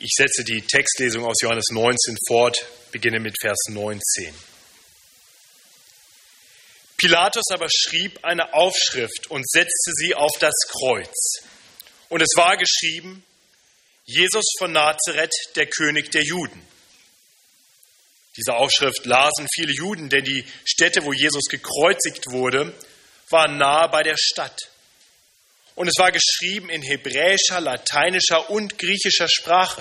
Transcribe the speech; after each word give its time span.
Ich 0.00 0.12
setze 0.16 0.44
die 0.44 0.62
Textlesung 0.62 1.24
aus 1.24 1.42
Johannes 1.42 1.70
19 1.72 2.16
fort, 2.28 2.56
beginne 2.92 3.18
mit 3.18 3.34
Vers 3.40 3.58
19. 3.68 4.00
Pilatus 6.96 7.42
aber 7.50 7.66
schrieb 7.68 8.24
eine 8.24 8.54
Aufschrift 8.54 9.28
und 9.28 9.48
setzte 9.50 9.90
sie 9.94 10.14
auf 10.14 10.30
das 10.38 10.54
Kreuz. 10.68 11.42
Und 12.08 12.20
es 12.20 12.30
war 12.36 12.56
geschrieben, 12.56 13.24
Jesus 14.04 14.44
von 14.58 14.70
Nazareth, 14.70 15.34
der 15.56 15.66
König 15.66 16.12
der 16.12 16.22
Juden. 16.22 16.62
Diese 18.36 18.54
Aufschrift 18.54 19.04
lasen 19.04 19.48
viele 19.52 19.72
Juden, 19.72 20.08
denn 20.08 20.22
die 20.22 20.44
Stätte, 20.64 21.04
wo 21.04 21.12
Jesus 21.12 21.46
gekreuzigt 21.46 22.30
wurde, 22.30 22.72
war 23.30 23.48
nahe 23.48 23.88
bei 23.88 24.04
der 24.04 24.16
Stadt. 24.16 24.70
Und 25.78 25.86
es 25.86 25.94
war 25.96 26.10
geschrieben 26.10 26.70
in 26.70 26.82
hebräischer, 26.82 27.60
lateinischer 27.60 28.50
und 28.50 28.78
griechischer 28.78 29.28
Sprache. 29.28 29.80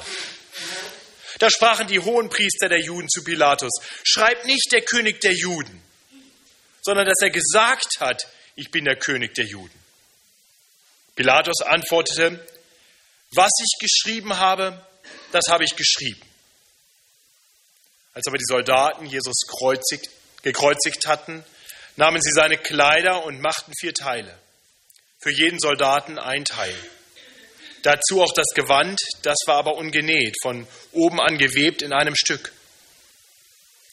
Da 1.39 1.49
sprachen 1.49 1.87
die 1.87 1.99
Hohenpriester 1.99 2.69
der 2.69 2.81
Juden 2.81 3.09
zu 3.09 3.23
Pilatus, 3.23 3.71
schreib 4.03 4.45
nicht 4.45 4.71
der 4.71 4.81
König 4.81 5.21
der 5.21 5.33
Juden, 5.33 5.81
sondern 6.83 7.07
dass 7.07 7.19
er 7.19 7.31
gesagt 7.31 7.99
hat, 7.99 8.27
ich 8.53 8.69
bin 8.69 8.85
der 8.85 8.97
König 8.97 9.33
der 9.33 9.45
Juden. 9.45 9.73
Pilatus 11.15 11.61
antwortete, 11.61 12.45
was 13.31 13.49
ich 13.59 13.79
geschrieben 13.79 14.37
habe, 14.37 14.79
das 15.31 15.45
habe 15.49 15.63
ich 15.63 15.75
geschrieben. 15.75 16.21
Als 18.13 18.27
aber 18.27 18.37
die 18.37 18.45
Soldaten 18.47 19.07
Jesus 19.07 19.47
kreuzigt, 19.47 20.11
gekreuzigt 20.43 21.07
hatten, 21.07 21.43
nahmen 21.95 22.21
sie 22.21 22.33
seine 22.33 22.59
Kleider 22.59 23.25
und 23.25 23.41
machten 23.41 23.73
vier 23.79 23.95
Teile. 23.95 24.37
Für 25.19 25.31
jeden 25.31 25.59
Soldaten 25.59 26.19
ein 26.19 26.45
Teil. 26.45 26.75
Dazu 27.83 28.21
auch 28.21 28.33
das 28.33 28.47
Gewand, 28.53 28.99
das 29.23 29.37
war 29.45 29.57
aber 29.57 29.75
ungenäht, 29.75 30.35
von 30.41 30.67
oben 30.91 31.19
an 31.19 31.37
gewebt 31.37 31.81
in 31.81 31.93
einem 31.93 32.15
Stück. 32.15 32.51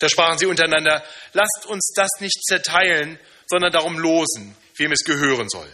Da 0.00 0.08
sprachen 0.08 0.38
sie 0.38 0.46
untereinander, 0.46 1.04
lasst 1.32 1.66
uns 1.66 1.92
das 1.94 2.10
nicht 2.20 2.44
zerteilen, 2.44 3.18
sondern 3.46 3.72
darum 3.72 3.98
losen, 3.98 4.56
wem 4.76 4.92
es 4.92 5.04
gehören 5.04 5.48
soll. 5.48 5.70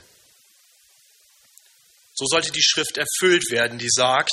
So 2.15 2.27
sollte 2.27 2.53
die 2.53 2.63
Schrift 2.63 2.99
erfüllt 2.99 3.51
werden, 3.51 3.79
die 3.79 3.89
sagt, 3.89 4.33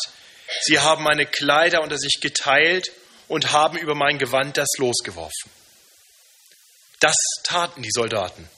sie 0.64 0.80
haben 0.80 1.04
meine 1.04 1.26
Kleider 1.26 1.82
unter 1.82 1.98
sich 1.98 2.20
geteilt 2.20 2.92
und 3.28 3.52
haben 3.52 3.78
über 3.78 3.96
mein 3.96 4.18
Gewand 4.18 4.58
das 4.58 4.68
losgeworfen. 4.78 5.52
Das 7.00 7.16
taten 7.44 7.82
die 7.82 7.92
Soldaten. 7.92 8.50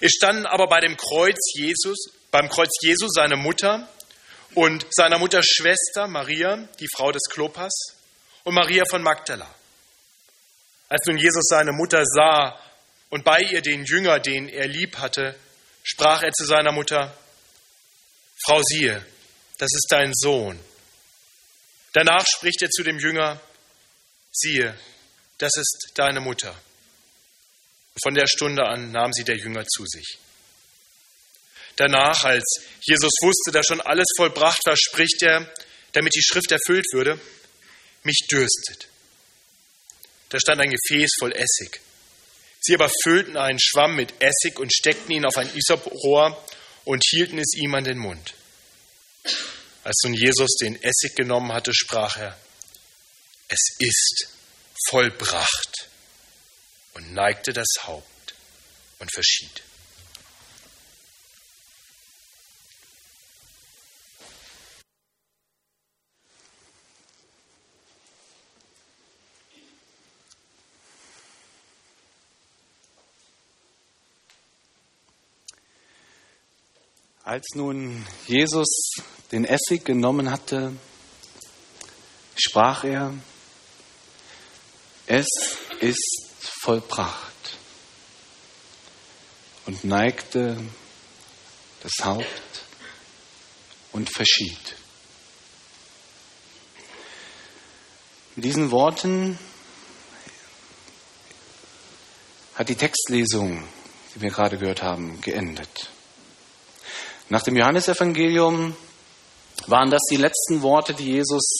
Es 0.00 0.12
standen 0.12 0.46
aber 0.46 0.68
bei 0.68 0.80
dem 0.80 0.96
Kreuz 0.96 1.38
Jesus, 1.54 2.10
beim 2.30 2.48
Kreuz 2.48 2.70
Jesu 2.82 3.08
seine 3.08 3.36
Mutter 3.36 3.88
und 4.54 4.86
seiner 4.90 5.18
Mutter 5.18 5.42
Schwester 5.42 6.06
Maria, 6.06 6.68
die 6.80 6.88
Frau 6.94 7.12
des 7.12 7.24
Klopas, 7.30 7.72
und 8.44 8.54
Maria 8.54 8.84
von 8.88 9.02
Magdala. 9.02 9.52
Als 10.88 11.04
nun 11.06 11.18
Jesus 11.18 11.44
seine 11.48 11.72
Mutter 11.72 12.04
sah 12.04 12.58
und 13.10 13.24
bei 13.24 13.40
ihr 13.40 13.60
den 13.60 13.84
Jünger, 13.84 14.20
den 14.20 14.48
er 14.48 14.68
lieb 14.68 14.98
hatte, 14.98 15.34
sprach 15.82 16.22
er 16.22 16.32
zu 16.32 16.44
seiner 16.44 16.72
Mutter, 16.72 17.16
Frau 18.44 18.62
siehe, 18.62 19.04
das 19.58 19.70
ist 19.72 19.86
dein 19.90 20.12
Sohn. 20.14 20.60
Danach 21.92 22.26
spricht 22.26 22.62
er 22.62 22.70
zu 22.70 22.82
dem 22.82 22.98
Jünger, 22.98 23.40
siehe, 24.30 24.78
das 25.38 25.56
ist 25.56 25.92
deine 25.94 26.20
Mutter. 26.20 26.54
Von 28.02 28.14
der 28.14 28.26
Stunde 28.26 28.64
an 28.64 28.92
nahm 28.92 29.12
sie 29.12 29.24
der 29.24 29.36
Jünger 29.36 29.64
zu 29.66 29.84
sich. 29.86 30.18
Danach, 31.76 32.24
als 32.24 32.44
Jesus 32.82 33.12
wusste, 33.22 33.52
dass 33.52 33.66
schon 33.66 33.80
alles 33.80 34.06
vollbracht 34.16 34.64
war, 34.66 34.76
spricht 34.76 35.22
er, 35.22 35.52
damit 35.92 36.14
die 36.14 36.22
Schrift 36.22 36.50
erfüllt 36.50 36.86
würde, 36.92 37.20
mich 38.02 38.26
dürstet. 38.30 38.88
Da 40.28 40.38
stand 40.38 40.60
ein 40.60 40.70
Gefäß 40.70 41.10
voll 41.18 41.32
Essig. 41.32 41.80
Sie 42.60 42.74
aber 42.74 42.90
füllten 43.02 43.36
einen 43.36 43.60
Schwamm 43.60 43.94
mit 43.94 44.12
Essig 44.20 44.58
und 44.58 44.72
steckten 44.72 45.12
ihn 45.12 45.26
auf 45.26 45.36
ein 45.36 45.54
Isoprohr 45.54 46.42
und 46.84 47.02
hielten 47.08 47.38
es 47.38 47.54
ihm 47.54 47.74
an 47.74 47.84
den 47.84 47.98
Mund. 47.98 48.34
Als 49.84 50.00
nun 50.02 50.14
Jesus 50.14 50.56
den 50.60 50.82
Essig 50.82 51.14
genommen 51.14 51.52
hatte, 51.52 51.72
sprach 51.74 52.16
er, 52.16 52.38
es 53.48 53.76
ist 53.78 54.28
vollbracht 54.88 55.88
und 56.96 57.12
neigte 57.12 57.52
das 57.52 57.66
Haupt 57.82 58.34
und 58.98 59.12
verschied. 59.12 59.62
Als 77.24 77.44
nun 77.54 78.06
Jesus 78.26 78.94
den 79.32 79.44
Essig 79.44 79.84
genommen 79.84 80.30
hatte, 80.30 80.72
sprach 82.36 82.84
er, 82.84 83.12
es 85.06 85.26
ist 85.80 86.25
vollbracht 86.48 87.56
und 89.66 89.84
neigte 89.84 90.56
das 91.82 91.92
Haupt 92.04 92.64
und 93.92 94.10
verschied. 94.10 94.76
Mit 98.36 98.44
diesen 98.44 98.70
Worten 98.70 99.38
hat 102.54 102.68
die 102.68 102.74
Textlesung, 102.74 103.66
die 104.14 104.20
wir 104.20 104.30
gerade 104.30 104.58
gehört 104.58 104.82
haben, 104.82 105.20
geendet. 105.20 105.90
Nach 107.28 107.42
dem 107.42 107.56
Johannesevangelium 107.56 108.76
waren 109.66 109.90
das 109.90 110.02
die 110.10 110.16
letzten 110.16 110.62
Worte, 110.62 110.94
die 110.94 111.12
Jesus 111.12 111.58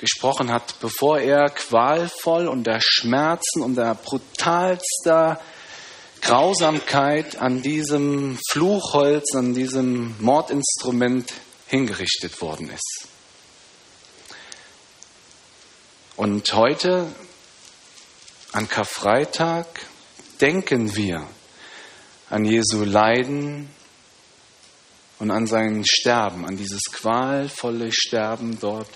gesprochen 0.00 0.50
hat, 0.50 0.80
bevor 0.80 1.20
er 1.20 1.50
qualvoll 1.50 2.48
unter 2.48 2.80
Schmerzen, 2.80 3.62
unter 3.62 3.94
brutalster 3.94 5.40
Grausamkeit 6.20 7.36
an 7.36 7.62
diesem 7.62 8.38
Fluchholz, 8.50 9.34
an 9.34 9.54
diesem 9.54 10.16
Mordinstrument 10.18 11.32
hingerichtet 11.66 12.40
worden 12.40 12.70
ist. 12.70 13.08
Und 16.16 16.52
heute, 16.52 17.06
an 18.52 18.68
Karfreitag, 18.68 19.66
denken 20.40 20.96
wir 20.96 21.26
an 22.28 22.44
Jesu 22.44 22.84
Leiden, 22.84 23.70
und 25.20 25.30
an 25.30 25.46
sein 25.46 25.84
Sterben, 25.84 26.46
an 26.46 26.56
dieses 26.56 26.84
qualvolle 26.90 27.92
Sterben 27.92 28.58
dort 28.58 28.88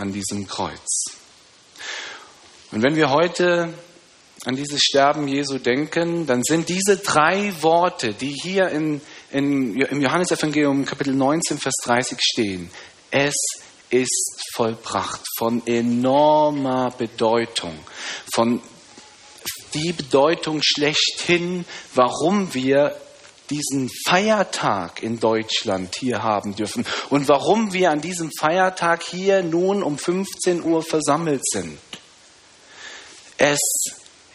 an 0.00 0.12
diesem 0.12 0.46
Kreuz. 0.46 1.04
Und 2.72 2.82
wenn 2.82 2.96
wir 2.96 3.10
heute 3.10 3.74
an 4.46 4.56
dieses 4.56 4.80
Sterben 4.80 5.28
Jesu 5.28 5.58
denken, 5.58 6.26
dann 6.26 6.42
sind 6.42 6.68
diese 6.68 6.96
drei 6.96 7.52
Worte, 7.60 8.14
die 8.14 8.34
hier 8.42 8.68
in, 8.68 9.02
in, 9.30 9.76
im 9.76 10.00
Johannesevangelium 10.00 10.86
Kapitel 10.86 11.14
19, 11.14 11.58
Vers 11.58 11.74
30 11.84 12.18
stehen, 12.20 12.70
es 13.10 13.34
ist 13.90 14.40
vollbracht, 14.54 15.20
von 15.36 15.66
enormer 15.66 16.90
Bedeutung, 16.96 17.78
von 18.32 18.62
die 19.74 19.92
Bedeutung 19.92 20.60
schlechthin, 20.62 21.66
warum 21.94 22.54
wir 22.54 22.96
diesen 23.50 23.90
Feiertag 24.06 25.02
in 25.02 25.18
Deutschland 25.18 25.94
hier 25.98 26.22
haben 26.22 26.54
dürfen 26.54 26.86
und 27.10 27.28
warum 27.28 27.72
wir 27.72 27.90
an 27.90 28.00
diesem 28.00 28.30
Feiertag 28.38 29.02
hier 29.02 29.42
nun 29.42 29.82
um 29.82 29.98
15 29.98 30.62
Uhr 30.62 30.82
versammelt 30.82 31.42
sind. 31.44 31.78
Es 33.36 33.58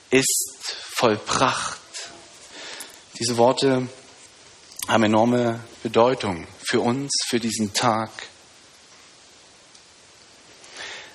ist 0.10 0.76
vollbracht. 0.96 1.80
Diese 3.20 3.38
Worte 3.38 3.88
haben 4.88 5.04
enorme 5.04 5.62
Bedeutung 5.84 6.48
für 6.64 6.82
uns, 6.82 7.12
für 7.28 7.40
diesen 7.40 7.74
Tag. 7.74 8.10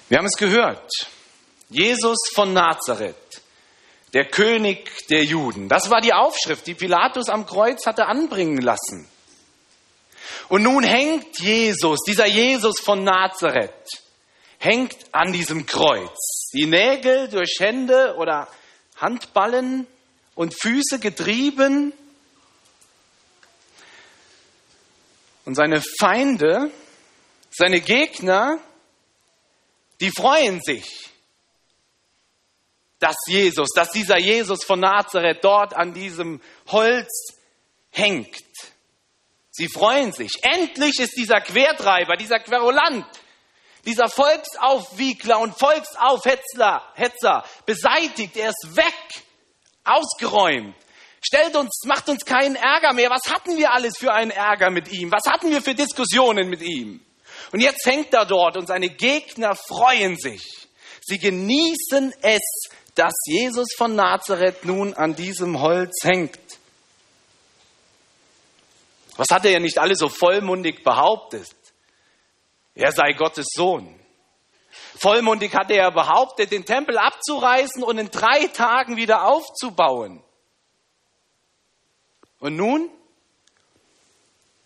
Wir 0.09 0.19
haben 0.19 0.27
es 0.27 0.37
gehört. 0.37 0.91
Jesus 1.69 2.19
von 2.35 2.53
Nazareth 2.53 3.30
der 4.13 4.27
König 4.27 5.07
der 5.09 5.25
Juden. 5.25 5.69
Das 5.69 5.91
war 5.91 6.01
die 6.01 6.13
Aufschrift, 6.13 6.67
die 6.67 6.75
Pilatus 6.75 7.29
am 7.29 7.47
Kreuz 7.47 7.87
hatte 7.87 8.07
anbringen 8.07 8.61
lassen. 8.61 9.09
Und 10.49 10.63
nun 10.63 10.83
hängt 10.83 11.39
Jesus, 11.39 12.01
dieser 12.07 12.27
Jesus 12.27 12.81
von 12.81 13.05
Nazareth, 13.05 13.89
hängt 14.59 14.97
an 15.13 15.33
diesem 15.33 15.67
Kreuz. 15.67 16.51
Die 16.53 16.67
Nägel 16.67 17.29
durch 17.29 17.57
Hände 17.61 18.17
oder 18.17 18.49
Handballen 18.97 19.87
und 20.35 20.55
Füße 20.61 20.99
getrieben. 20.99 21.93
Und 25.45 25.55
seine 25.55 25.83
Feinde 26.01 26.71
Seine 27.51 27.81
Gegner, 27.81 28.61
die 30.01 30.13
freuen 30.13 30.63
sich, 30.63 31.10
dass 33.01 33.17
Jesus, 33.27 33.71
dass 33.75 33.91
dieser 33.91 34.19
Jesus 34.19 34.65
von 34.65 34.81
Nazareth 34.81 35.43
dort 35.43 35.75
an 35.75 35.93
diesem 35.93 36.41
Holz 36.69 37.35
hängt. 37.91 38.37
Sie 39.51 39.69
freuen 39.69 40.13
sich. 40.13 40.31
Endlich 40.43 41.01
ist 41.01 41.17
dieser 41.17 41.41
Quertreiber, 41.41 42.17
dieser 42.17 42.39
Querulant, 42.39 43.07
dieser 43.85 44.09
Volksaufwiegler 44.09 45.41
und 45.41 45.59
Volksaufhetzler 45.59 46.83
Hetzer 46.95 47.45
beseitigt. 47.67 48.37
Er 48.37 48.51
ist 48.51 48.77
weg, 48.77 48.95
ausgeräumt. 49.85 50.77
Stellt 51.23 51.57
uns, 51.57 51.83
macht 51.85 52.09
uns 52.09 52.25
keinen 52.25 52.57
Ärger 52.57 52.93
mehr. 52.93 53.11
Was 53.11 53.33
hatten 53.33 53.57
wir 53.57 53.73
alles 53.73 53.99
für 53.99 54.13
einen 54.13 54.31
Ärger 54.31 54.71
mit 54.71 54.91
ihm? 54.91 55.11
Was 55.11 55.31
hatten 55.31 55.51
wir 55.51 55.61
für 55.61 55.75
Diskussionen 55.75 56.49
mit 56.49 56.63
ihm? 56.63 57.05
Und 57.53 57.61
jetzt 57.61 57.85
hängt 57.85 58.15
er 58.15 58.27
dort 58.27 58.57
und 58.57 58.67
seine 58.67 58.91
Gegner 58.91 59.55
freuen 59.55 60.17
sich. 60.17 60.69
Sie 61.03 61.19
genießen 61.19 62.15
es, 62.23 62.69
dass 63.01 63.15
Jesus 63.25 63.69
von 63.79 63.95
Nazareth 63.97 64.67
nun 64.67 64.93
an 64.93 65.15
diesem 65.15 65.59
Holz 65.63 66.03
hängt. 66.03 66.39
Was 69.17 69.29
hat 69.31 69.47
er 69.47 69.53
ja 69.53 69.59
nicht 69.59 69.79
alle 69.79 69.97
so 69.97 70.11
vollmundig 70.11 70.85
behauptet? 70.85 71.49
Er 72.75 72.93
sei 72.93 73.15
Gottes 73.15 73.47
Sohn. 73.55 73.99
Vollmundig 74.99 75.55
hat 75.55 75.71
er 75.71 75.91
behauptet, 75.91 76.53
den 76.53 76.67
Tempel 76.67 76.99
abzureißen 76.99 77.83
und 77.83 77.97
in 77.97 78.11
drei 78.11 78.49
Tagen 78.49 78.99
wieder 78.99 79.27
aufzubauen. 79.27 80.23
Und 82.39 82.57
nun? 82.57 82.91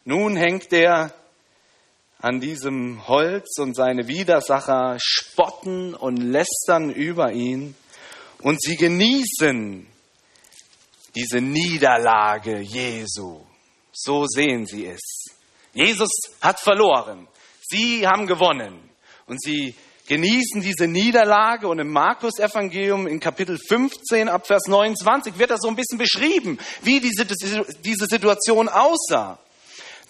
Nun 0.02 0.34
hängt 0.34 0.72
er 0.72 1.14
an 2.18 2.40
diesem 2.40 3.06
Holz 3.06 3.60
und 3.60 3.74
seine 3.74 4.08
Widersacher 4.08 4.96
spotten 4.98 5.94
und 5.94 6.16
lästern 6.16 6.90
über 6.90 7.30
ihn 7.30 7.76
und 8.44 8.60
sie 8.62 8.76
genießen 8.76 9.86
diese 11.14 11.40
Niederlage 11.40 12.60
Jesu. 12.60 13.40
So 13.90 14.26
sehen 14.26 14.66
sie 14.66 14.86
es. 14.86 15.00
Jesus 15.72 16.10
hat 16.42 16.60
verloren. 16.60 17.26
Sie 17.62 18.06
haben 18.06 18.26
gewonnen. 18.26 18.90
Und 19.26 19.42
sie 19.42 19.74
genießen 20.08 20.60
diese 20.60 20.86
Niederlage 20.86 21.66
und 21.66 21.78
im 21.78 21.90
Markus 21.90 22.38
Evangelium 22.38 23.06
in 23.06 23.18
Kapitel 23.18 23.58
15 23.58 24.28
ab 24.28 24.46
Vers 24.46 24.64
29 24.66 25.38
wird 25.38 25.50
das 25.50 25.60
so 25.62 25.68
ein 25.68 25.76
bisschen 25.76 25.96
beschrieben, 25.96 26.58
wie 26.82 27.00
diese, 27.00 27.24
diese 27.24 28.06
Situation 28.06 28.68
aussah. 28.68 29.38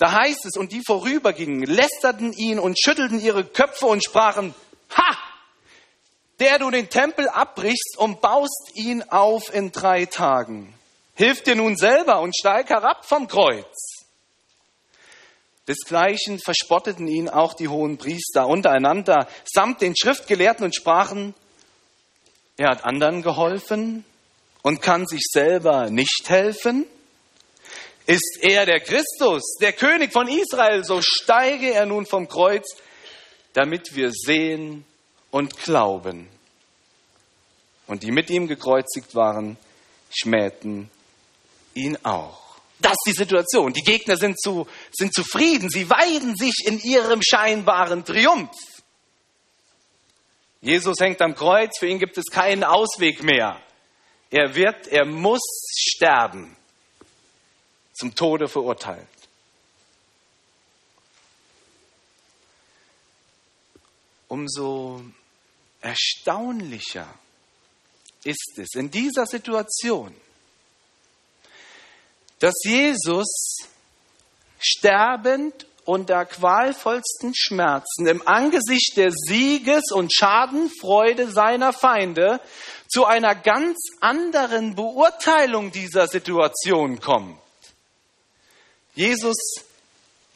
Da 0.00 0.10
heißt 0.10 0.44
es, 0.46 0.56
und 0.56 0.72
die 0.72 0.82
vorübergingen, 0.84 1.62
lästerten 1.62 2.32
ihn 2.32 2.58
und 2.58 2.80
schüttelten 2.80 3.20
ihre 3.20 3.44
Köpfe 3.44 3.86
und 3.86 4.02
sprachen, 4.02 4.56
ha, 4.96 5.16
der 6.40 6.58
du 6.58 6.70
den 6.70 6.90
Tempel 6.90 7.28
abbrichst 7.28 7.96
und 7.96 8.20
baust 8.20 8.72
ihn 8.74 9.02
auf 9.02 9.54
in 9.54 9.72
drei 9.72 10.06
Tagen. 10.06 10.74
Hilf 11.14 11.42
dir 11.42 11.54
nun 11.54 11.76
selber 11.76 12.20
und 12.20 12.36
steig 12.36 12.70
herab 12.70 13.04
vom 13.04 13.28
Kreuz. 13.28 14.04
Desgleichen 15.68 16.38
verspotteten 16.38 17.08
ihn 17.08 17.28
auch 17.28 17.54
die 17.54 17.68
hohen 17.68 17.96
Priester 17.96 18.46
untereinander 18.46 19.28
samt 19.44 19.80
den 19.80 19.96
Schriftgelehrten 19.96 20.64
und 20.64 20.74
sprachen, 20.74 21.34
er 22.56 22.70
hat 22.70 22.84
anderen 22.84 23.22
geholfen 23.22 24.04
und 24.62 24.82
kann 24.82 25.06
sich 25.06 25.22
selber 25.30 25.90
nicht 25.90 26.24
helfen. 26.28 26.86
Ist 28.06 28.38
er 28.42 28.66
der 28.66 28.80
Christus, 28.80 29.56
der 29.60 29.72
König 29.72 30.12
von 30.12 30.28
Israel, 30.28 30.84
so 30.84 31.00
steige 31.02 31.72
er 31.72 31.86
nun 31.86 32.04
vom 32.06 32.28
Kreuz, 32.28 32.76
damit 33.54 33.96
wir 33.96 34.10
sehen 34.12 34.84
und 35.34 35.58
glauben. 35.58 36.28
Und 37.88 38.04
die 38.04 38.12
mit 38.12 38.30
ihm 38.30 38.46
gekreuzigt 38.46 39.16
waren, 39.16 39.56
schmähten 40.08 40.88
ihn 41.74 41.98
auch. 42.04 42.56
Das 42.78 42.92
ist 42.92 43.06
die 43.06 43.18
Situation. 43.18 43.72
Die 43.72 43.82
Gegner 43.82 44.16
sind, 44.16 44.40
zu, 44.40 44.68
sind 44.92 45.12
zufrieden. 45.12 45.70
Sie 45.70 45.90
weiden 45.90 46.36
sich 46.36 46.54
in 46.64 46.78
ihrem 46.78 47.20
scheinbaren 47.20 48.04
Triumph. 48.04 48.54
Jesus 50.60 51.00
hängt 51.00 51.20
am 51.20 51.34
Kreuz. 51.34 51.80
Für 51.80 51.88
ihn 51.88 51.98
gibt 51.98 52.16
es 52.16 52.26
keinen 52.26 52.62
Ausweg 52.62 53.24
mehr. 53.24 53.60
Er 54.30 54.54
wird, 54.54 54.86
er 54.86 55.04
muss 55.04 55.42
sterben. 55.76 56.56
Zum 57.92 58.14
Tode 58.14 58.46
verurteilt. 58.46 59.08
Umso 64.28 65.02
erstaunlicher 65.84 67.06
ist 68.24 68.58
es 68.58 68.74
in 68.74 68.90
dieser 68.90 69.26
Situation, 69.26 70.14
dass 72.38 72.54
Jesus 72.64 73.58
sterbend 74.58 75.66
unter 75.84 76.24
qualvollsten 76.24 77.34
Schmerzen 77.34 78.06
im 78.06 78.26
Angesicht 78.26 78.96
der 78.96 79.12
Sieges- 79.12 79.92
und 79.92 80.12
Schadenfreude 80.14 81.30
seiner 81.30 81.74
Feinde 81.74 82.40
zu 82.88 83.04
einer 83.04 83.34
ganz 83.34 83.76
anderen 84.00 84.74
Beurteilung 84.74 85.70
dieser 85.70 86.06
Situation 86.06 87.00
kommt. 87.00 87.38
Jesus 88.94 89.36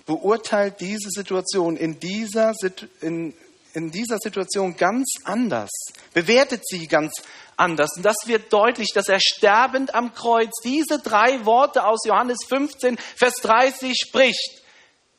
beurteilt 0.04 0.80
diese 0.80 1.10
Situation 1.10 1.78
in 1.78 1.98
dieser, 2.00 2.52
in, 3.00 3.32
in 3.74 3.90
dieser 3.90 4.18
Situation 4.18 4.76
ganz 4.76 5.06
anders, 5.24 5.70
bewertet 6.14 6.62
sie 6.66 6.86
ganz 6.86 7.12
anders. 7.56 7.90
Und 7.96 8.02
das 8.02 8.16
wird 8.26 8.52
deutlich, 8.52 8.88
dass 8.94 9.08
er 9.08 9.20
sterbend 9.20 9.94
am 9.94 10.14
Kreuz 10.14 10.52
diese 10.64 10.98
drei 10.98 11.44
Worte 11.44 11.84
aus 11.84 12.04
Johannes 12.04 12.38
15, 12.48 12.96
Vers 12.96 13.34
30 13.42 13.96
spricht. 13.98 14.62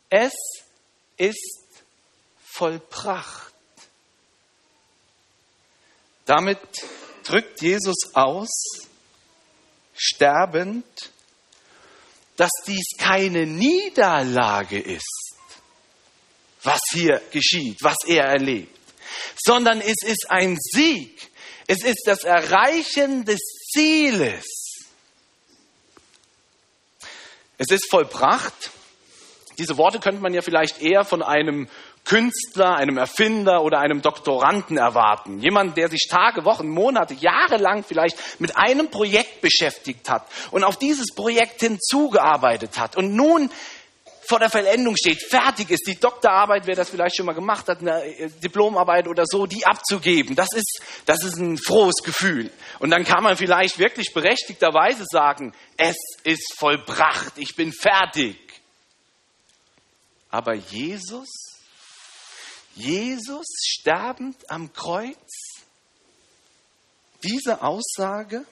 Es 0.09 0.33
ist 1.17 1.59
vollbracht. 2.43 3.53
Damit 6.25 6.59
drückt 7.23 7.61
Jesus 7.61 7.97
aus, 8.13 8.49
sterbend, 9.95 10.85
dass 12.37 12.51
dies 12.67 12.95
keine 12.97 13.45
Niederlage 13.45 14.79
ist, 14.79 15.28
was 16.63 16.81
hier 16.91 17.21
geschieht, 17.31 17.77
was 17.81 17.97
er 18.05 18.25
erlebt, 18.25 18.75
sondern 19.37 19.81
es 19.81 20.03
ist 20.03 20.29
ein 20.29 20.57
Sieg, 20.59 21.29
es 21.67 21.83
ist 21.83 22.03
das 22.05 22.23
Erreichen 22.23 23.25
des 23.25 23.39
Zieles. 23.71 24.45
Es 27.57 27.69
ist 27.69 27.89
vollbracht. 27.89 28.71
Diese 29.57 29.77
Worte 29.77 29.99
könnte 29.99 30.21
man 30.21 30.33
ja 30.33 30.41
vielleicht 30.41 30.81
eher 30.81 31.03
von 31.03 31.21
einem 31.21 31.67
Künstler, 32.05 32.75
einem 32.75 32.97
Erfinder 32.97 33.61
oder 33.61 33.79
einem 33.79 34.01
Doktoranden 34.01 34.77
erwarten. 34.77 35.39
Jemand, 35.41 35.77
der 35.77 35.89
sich 35.89 36.07
Tage, 36.09 36.45
Wochen, 36.45 36.69
Monate, 36.69 37.13
Jahre 37.13 37.57
lang 37.57 37.83
vielleicht 37.83 38.17
mit 38.39 38.57
einem 38.57 38.89
Projekt 38.89 39.41
beschäftigt 39.41 40.09
hat 40.09 40.25
und 40.51 40.63
auf 40.63 40.77
dieses 40.77 41.13
Projekt 41.13 41.59
hinzugearbeitet 41.59 42.79
hat 42.79 42.95
und 42.95 43.13
nun 43.13 43.51
vor 44.29 44.37
der 44.39 44.51
Vollendung 44.51 44.95
steht, 44.95 45.23
fertig 45.27 45.71
ist, 45.71 45.87
die 45.87 45.99
Doktorarbeit, 45.99 46.67
wer 46.67 46.75
das 46.75 46.89
vielleicht 46.89 47.17
schon 47.17 47.25
mal 47.25 47.33
gemacht 47.33 47.67
hat, 47.67 47.79
eine 47.79 48.05
äh, 48.05 48.29
Diplomarbeit 48.29 49.07
oder 49.07 49.23
so, 49.25 49.47
die 49.47 49.65
abzugeben. 49.65 50.35
Das 50.35 50.49
ist, 50.55 50.81
das 51.07 51.23
ist 51.23 51.37
ein 51.37 51.57
frohes 51.57 52.03
Gefühl. 52.03 52.51
Und 52.77 52.91
dann 52.91 53.05
kann 53.05 53.23
man 53.23 53.37
vielleicht 53.37 53.79
wirklich 53.79 54.13
berechtigterweise 54.13 55.05
sagen, 55.09 55.51
es 55.77 55.97
ist 56.23 56.53
vollbracht, 56.59 57.33
ich 57.37 57.55
bin 57.55 57.73
fertig. 57.73 58.37
Aber 60.29 60.53
Jesus, 60.53 61.27
Jesus 62.75 63.47
sterbend 63.57 64.47
am 64.51 64.71
Kreuz, 64.73 65.63
diese 67.23 67.63
Aussage, 67.63 68.45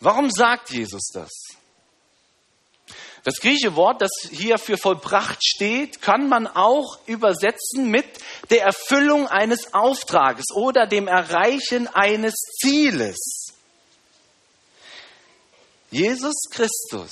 warum 0.00 0.30
sagt 0.30 0.70
Jesus 0.72 1.08
das? 1.14 1.30
Das 3.24 3.36
griechische 3.40 3.74
Wort, 3.74 4.02
das 4.02 4.10
hier 4.30 4.58
für 4.58 4.76
vollbracht 4.76 5.42
steht, 5.42 6.02
kann 6.02 6.28
man 6.28 6.46
auch 6.46 6.98
übersetzen 7.06 7.90
mit 7.90 8.04
der 8.50 8.64
Erfüllung 8.64 9.26
eines 9.26 9.72
Auftrages 9.72 10.46
oder 10.54 10.86
dem 10.86 11.08
Erreichen 11.08 11.88
eines 11.88 12.34
Zieles. 12.60 13.46
Jesus 15.90 16.34
Christus, 16.50 17.10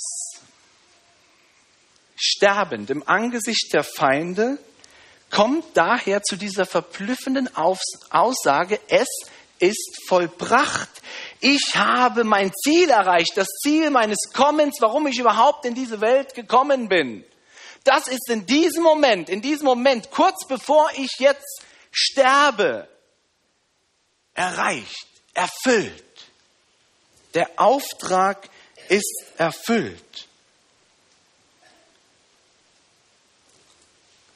sterbend 2.15 2.91
im 2.91 3.07
Angesicht 3.07 3.73
der 3.73 3.83
Feinde, 3.83 4.59
kommt 5.31 5.65
daher 5.73 6.21
zu 6.21 6.35
dieser 6.35 6.67
verblüffenden 6.67 7.49
Aussage, 7.55 8.79
es 8.87 9.07
ist 9.63 9.97
vollbracht. 10.07 10.89
Ich 11.39 11.75
habe 11.75 12.25
mein 12.25 12.51
Ziel 12.53 12.89
erreicht, 12.89 13.31
das 13.35 13.47
Ziel 13.61 13.89
meines 13.89 14.17
Kommens, 14.33 14.77
warum 14.81 15.07
ich 15.07 15.17
überhaupt 15.17 15.65
in 15.65 15.73
diese 15.73 16.01
Welt 16.01 16.33
gekommen 16.33 16.89
bin. 16.89 17.23
Das 17.85 18.07
ist 18.07 18.29
in 18.29 18.45
diesem 18.45 18.83
Moment, 18.83 19.29
in 19.29 19.41
diesem 19.41 19.65
Moment, 19.65 20.11
kurz 20.11 20.45
bevor 20.47 20.89
ich 20.95 21.11
jetzt 21.19 21.63
sterbe, 21.91 22.87
erreicht, 24.33 25.07
erfüllt. 25.33 26.03
Der 27.33 27.49
Auftrag 27.55 28.49
ist 28.89 29.25
erfüllt. 29.37 30.27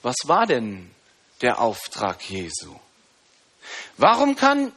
Was 0.03 0.15
war 0.24 0.46
denn 0.46 0.89
der 1.41 1.60
Auftrag 1.60 2.22
Jesu? 2.29 2.79
Warum 3.98 4.36
kann 4.36 4.72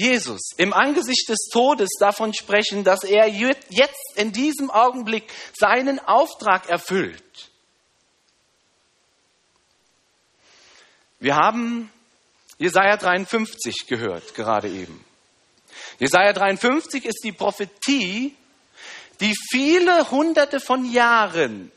Jesus 0.00 0.40
im 0.56 0.72
Angesicht 0.72 1.28
des 1.28 1.48
Todes 1.52 1.90
davon 1.98 2.32
sprechen, 2.32 2.84
dass 2.84 3.04
er 3.04 3.28
jetzt 3.28 4.16
in 4.16 4.32
diesem 4.32 4.70
Augenblick 4.70 5.24
seinen 5.52 5.98
Auftrag 5.98 6.68
erfüllt? 6.70 7.50
Wir 11.18 11.36
haben 11.36 11.92
Jesaja 12.58 12.96
53 12.96 13.86
gehört, 13.86 14.34
gerade 14.34 14.70
eben. 14.70 15.04
Jesaja 15.98 16.32
53 16.32 17.04
ist 17.04 17.20
die 17.22 17.32
Prophetie, 17.32 18.34
die 19.20 19.34
viele 19.50 20.10
hunderte 20.10 20.60
von 20.60 20.90
Jahren 20.90 21.70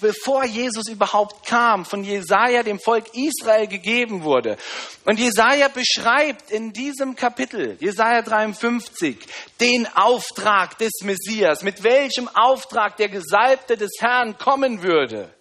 bevor 0.00 0.44
Jesus 0.44 0.88
überhaupt 0.88 1.46
kam, 1.46 1.84
von 1.84 2.02
Jesaja 2.04 2.62
dem 2.62 2.80
Volk 2.80 3.06
Israel 3.14 3.66
gegeben 3.66 4.24
wurde. 4.24 4.56
Und 5.04 5.18
Jesaja 5.18 5.68
beschreibt 5.68 6.50
in 6.50 6.72
diesem 6.72 7.14
Kapitel, 7.14 7.76
Jesaja 7.80 8.22
53, 8.22 9.18
den 9.60 9.86
Auftrag 9.94 10.78
des 10.78 10.92
Messias, 11.02 11.62
mit 11.62 11.82
welchem 11.82 12.28
Auftrag 12.34 12.96
der 12.96 13.08
Gesalbte 13.08 13.76
des 13.76 13.92
Herrn 14.00 14.36
kommen 14.38 14.82
würde. 14.82 15.32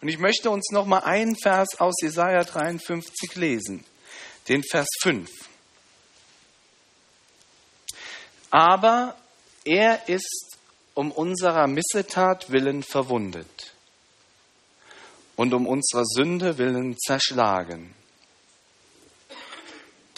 Und 0.00 0.08
ich 0.08 0.18
möchte 0.18 0.50
uns 0.50 0.70
noch 0.70 0.86
mal 0.86 1.00
einen 1.00 1.36
Vers 1.36 1.78
aus 1.78 1.94
Jesaja 2.00 2.44
53 2.44 3.34
lesen, 3.36 3.84
den 4.48 4.62
Vers 4.62 4.88
5. 5.02 5.28
Aber 8.50 9.14
er 9.64 10.08
ist 10.08 10.49
um 11.00 11.12
unserer 11.12 11.66
Missetat 11.66 12.50
willen 12.50 12.82
verwundet 12.82 13.72
und 15.34 15.54
um 15.54 15.66
unserer 15.66 16.04
Sünde 16.04 16.58
willen 16.58 16.98
zerschlagen. 16.98 17.94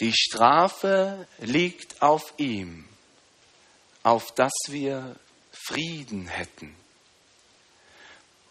Die 0.01 0.11
Strafe 0.11 1.25
liegt 1.39 2.01
auf 2.01 2.33
ihm, 2.35 2.83
auf 4.03 4.33
dass 4.33 4.51
wir 4.67 5.15
Frieden 5.53 6.27
hätten. 6.27 6.75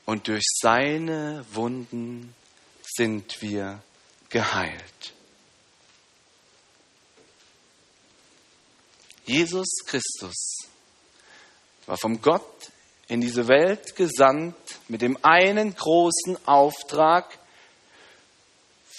Und 0.06 0.26
durch 0.28 0.46
seine 0.62 1.44
Wunden 1.52 2.34
sind 2.82 3.42
wir 3.42 3.82
geheilt. 4.30 5.12
Jesus 9.26 9.68
Christus 9.84 10.71
war 11.92 11.98
vom 11.98 12.22
Gott 12.22 12.70
in 13.08 13.20
diese 13.20 13.48
Welt 13.48 13.96
gesandt 13.96 14.56
mit 14.88 15.02
dem 15.02 15.18
einen 15.20 15.76
großen 15.76 16.38
Auftrag, 16.46 17.38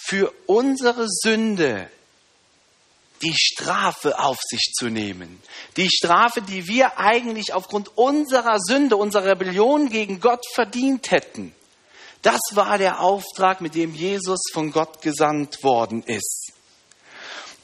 für 0.06 0.32
unsere 0.46 1.06
Sünde 1.08 1.90
die 3.20 3.34
Strafe 3.34 4.16
auf 4.20 4.38
sich 4.48 4.70
zu 4.78 4.90
nehmen. 4.90 5.42
Die 5.76 5.90
Strafe, 5.90 6.40
die 6.40 6.68
wir 6.68 6.96
eigentlich 6.96 7.52
aufgrund 7.52 7.98
unserer 7.98 8.60
Sünde, 8.60 8.96
unserer 8.96 9.30
Rebellion 9.30 9.88
gegen 9.88 10.20
Gott 10.20 10.44
verdient 10.54 11.10
hätten. 11.10 11.52
Das 12.22 12.40
war 12.52 12.78
der 12.78 13.00
Auftrag, 13.00 13.60
mit 13.60 13.74
dem 13.74 13.92
Jesus 13.92 14.38
von 14.52 14.70
Gott 14.70 15.02
gesandt 15.02 15.64
worden 15.64 16.04
ist. 16.04 16.52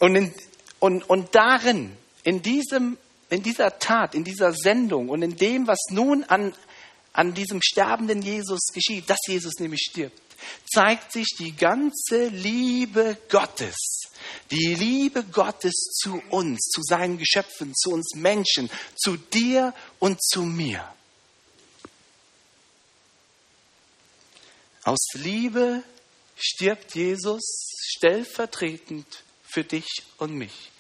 Und, 0.01 0.17
in, 0.17 0.35
und, 0.81 1.09
und 1.09 1.37
darin, 1.37 1.97
in 2.25 2.43
diesem 2.43 2.99
in 3.31 3.43
dieser 3.43 3.79
Tat, 3.79 4.15
in 4.15 4.25
dieser 4.25 4.53
Sendung 4.53 5.09
und 5.09 5.23
in 5.23 5.37
dem, 5.37 5.67
was 5.67 5.79
nun 5.91 6.25
an, 6.25 6.53
an 7.13 7.33
diesem 7.33 7.61
sterbenden 7.63 8.23
Jesus 8.23 8.67
geschieht, 8.75 9.09
dass 9.09 9.19
Jesus 9.27 9.55
nämlich 9.61 9.89
stirbt, 9.89 10.21
zeigt 10.73 11.13
sich 11.13 11.29
die 11.39 11.55
ganze 11.55 12.29
Liebe 12.29 13.17
Gottes. 13.29 14.03
Die 14.51 14.75
Liebe 14.75 15.25
Gottes 15.25 15.75
zu 16.03 16.21
uns, 16.31 16.59
zu 16.75 16.83
seinen 16.83 17.19
Geschöpfen, 17.19 17.75
zu 17.75 17.91
uns 17.91 18.15
Menschen, 18.15 18.69
zu 18.97 19.17
dir 19.17 19.75
und 19.99 20.23
zu 20.23 20.43
mir. 20.43 20.85
Aus 24.83 25.09
Liebe 25.15 25.83
stirbt 26.37 26.95
Jesus 26.95 27.43
stellvertretend 27.97 29.07
für 29.43 29.63
dich 29.63 29.89
und 30.19 30.35
mich. 30.35 30.71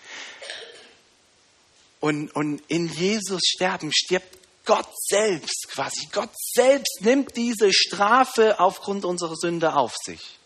Und, 2.00 2.34
und 2.34 2.62
in 2.68 2.88
Jesus 2.88 3.42
sterben 3.44 3.92
stirbt 3.92 4.38
Gott 4.64 4.88
selbst 4.96 5.68
quasi. 5.70 6.08
Gott 6.12 6.30
selbst 6.34 7.00
nimmt 7.00 7.36
diese 7.36 7.72
Strafe 7.72 8.58
aufgrund 8.58 9.04
unserer 9.04 9.36
Sünde 9.36 9.74
auf 9.74 9.94
sich. 10.04 10.38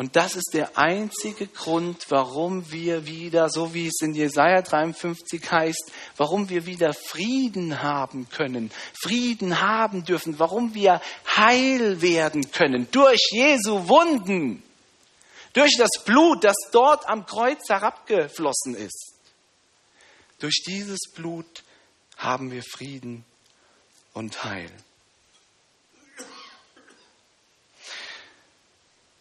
Und 0.00 0.16
das 0.16 0.34
ist 0.34 0.54
der 0.54 0.78
einzige 0.78 1.46
Grund, 1.46 2.06
warum 2.08 2.72
wir 2.72 3.06
wieder, 3.06 3.50
so 3.50 3.74
wie 3.74 3.86
es 3.86 4.00
in 4.00 4.14
Jesaja 4.14 4.62
53 4.62 5.52
heißt, 5.52 5.92
warum 6.16 6.48
wir 6.48 6.64
wieder 6.64 6.94
Frieden 6.94 7.82
haben 7.82 8.26
können, 8.30 8.70
Frieden 8.94 9.60
haben 9.60 10.04
dürfen, 10.06 10.38
warum 10.38 10.72
wir 10.72 11.02
heil 11.36 12.00
werden 12.00 12.50
können 12.50 12.88
durch 12.92 13.20
Jesu 13.30 13.88
Wunden. 13.88 14.62
Durch 15.52 15.76
das 15.76 15.90
Blut, 16.04 16.44
das 16.44 16.56
dort 16.72 17.08
am 17.08 17.26
Kreuz 17.26 17.68
herabgeflossen 17.68 18.74
ist. 18.74 19.14
Durch 20.38 20.62
dieses 20.66 21.00
Blut 21.14 21.64
haben 22.16 22.50
wir 22.50 22.62
Frieden 22.62 23.24
und 24.12 24.44
Heil. 24.44 24.70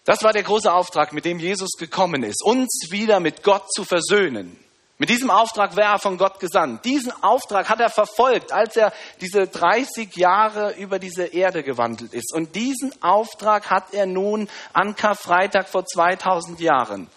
Das 0.05 0.23
war 0.23 0.33
der 0.33 0.43
große 0.43 0.71
Auftrag, 0.71 1.13
mit 1.13 1.25
dem 1.25 1.39
Jesus 1.39 1.71
gekommen 1.77 2.23
ist, 2.23 2.43
uns 2.43 2.87
wieder 2.89 3.19
mit 3.19 3.43
Gott 3.43 3.71
zu 3.71 3.83
versöhnen. 3.83 4.57
Mit 5.01 5.07
diesem 5.07 5.29
Auftrag 5.29 5.77
wäre 5.77 5.93
er 5.93 5.99
von 5.99 6.17
Gott 6.17 6.41
gesandt. 6.41 6.83
Diesen 6.83 7.11
Auftrag 7.23 7.69
hat 7.69 7.79
er 7.79 7.89
verfolgt, 7.89 8.51
als 8.51 8.75
er 8.75 8.93
diese 9.21 9.47
30 9.47 10.13
Jahre 10.17 10.73
über 10.73 10.99
diese 10.99 11.23
Erde 11.23 11.63
gewandelt 11.63 12.13
ist. 12.13 12.33
Und 12.33 12.53
diesen 12.53 13.01
Auftrag 13.01 13.69
hat 13.69 13.93
er 13.93 14.05
nun 14.05 14.49
an 14.73 14.97
Karfreitag 14.97 15.69
vor 15.69 15.85
2000 15.85 16.59
Jahren 16.59 17.09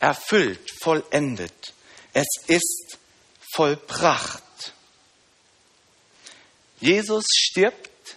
erfüllt, 0.00 0.72
vollendet. 0.82 1.72
Es 2.12 2.26
ist 2.48 2.98
vollbracht. 3.54 4.42
Jesus 6.80 7.24
stirbt, 7.30 8.16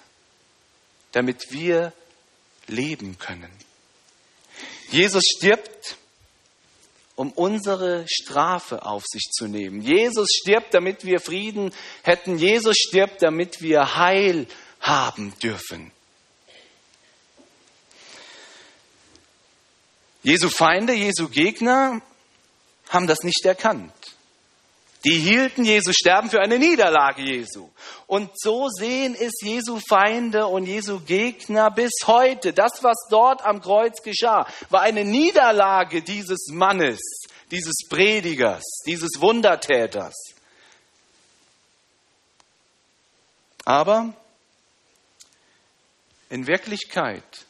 damit 1.12 1.52
wir 1.52 1.94
leben 2.66 3.20
können. 3.20 3.52
Jesus 4.90 5.24
stirbt, 5.38 5.97
um 7.18 7.32
unsere 7.32 8.06
Strafe 8.08 8.86
auf 8.86 9.04
sich 9.08 9.32
zu 9.32 9.48
nehmen. 9.48 9.82
Jesus 9.82 10.30
stirbt, 10.32 10.74
damit 10.76 11.04
wir 11.04 11.20
Frieden 11.20 11.74
hätten. 12.04 12.38
Jesus 12.38 12.78
stirbt, 12.78 13.24
damit 13.24 13.62
wir 13.62 13.98
Heil 13.98 14.46
haben 14.80 15.34
dürfen. 15.40 15.92
Jesu 20.22 20.50
Feinde, 20.50 20.94
Jesu 20.94 21.28
Gegner 21.28 22.02
haben 22.90 23.08
das 23.08 23.24
nicht 23.24 23.44
erkannt. 23.46 23.94
Die 25.08 25.20
hielten 25.20 25.64
Jesu 25.64 25.94
Sterben 25.94 26.30
für 26.30 26.42
eine 26.42 26.60
Niederlage 26.60 27.22
Jesu. 27.22 27.70
Und 28.08 28.30
so 28.38 28.68
sehen 28.68 29.16
es 29.16 29.36
Jesu 29.42 29.80
Feinde 29.88 30.48
und 30.48 30.66
Jesu 30.66 31.00
Gegner 31.00 31.72
bis 31.72 31.94
heute. 32.08 32.52
Das, 32.52 32.84
was 32.84 33.08
dort 33.10 33.46
am 33.46 33.62
Kreuz 33.62 34.02
geschah, 34.02 34.46
war 34.70 34.82
eine 34.82 35.06
Niederlage 35.06 36.02
dieses 36.02 36.50
Mannes, 36.52 37.00
dieses 37.52 37.88
Predigers, 37.88 38.66
dieses 38.86 39.22
Wundertäters. 39.22 40.14
Aber 43.64 44.14
in 46.30 46.48
Wirklichkeit 46.48 47.46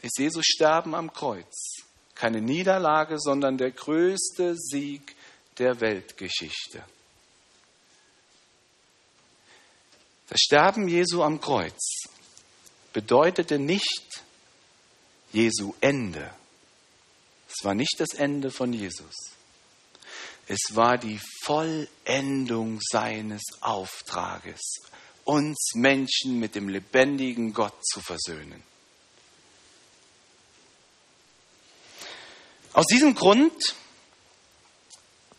ist 0.00 0.16
Jesus 0.20 0.46
Sterben 0.46 0.94
am 0.94 1.12
Kreuz 1.12 1.82
keine 2.14 2.40
Niederlage, 2.40 3.18
sondern 3.18 3.58
der 3.58 3.72
größte 3.72 4.54
Sieg 4.56 5.16
der 5.58 5.80
Weltgeschichte. 5.80 6.84
Das 10.28 10.40
Sterben 10.40 10.88
Jesu 10.88 11.22
am 11.22 11.40
Kreuz 11.40 12.08
bedeutete 12.92 13.58
nicht 13.58 14.22
Jesu 15.32 15.74
Ende. 15.80 16.32
Es 17.48 17.64
war 17.64 17.74
nicht 17.74 17.96
das 17.98 18.14
Ende 18.14 18.50
von 18.50 18.72
Jesus. 18.72 19.14
Es 20.46 20.60
war 20.70 20.98
die 20.98 21.20
Vollendung 21.42 22.80
seines 22.80 23.42
Auftrages 23.60 24.60
uns 25.24 25.72
Menschen 25.74 26.38
mit 26.38 26.54
dem 26.54 26.68
lebendigen 26.68 27.52
Gott 27.52 27.74
zu 27.84 28.00
versöhnen. 28.00 28.62
Aus 32.72 32.86
diesem 32.86 33.14
Grund, 33.14 33.74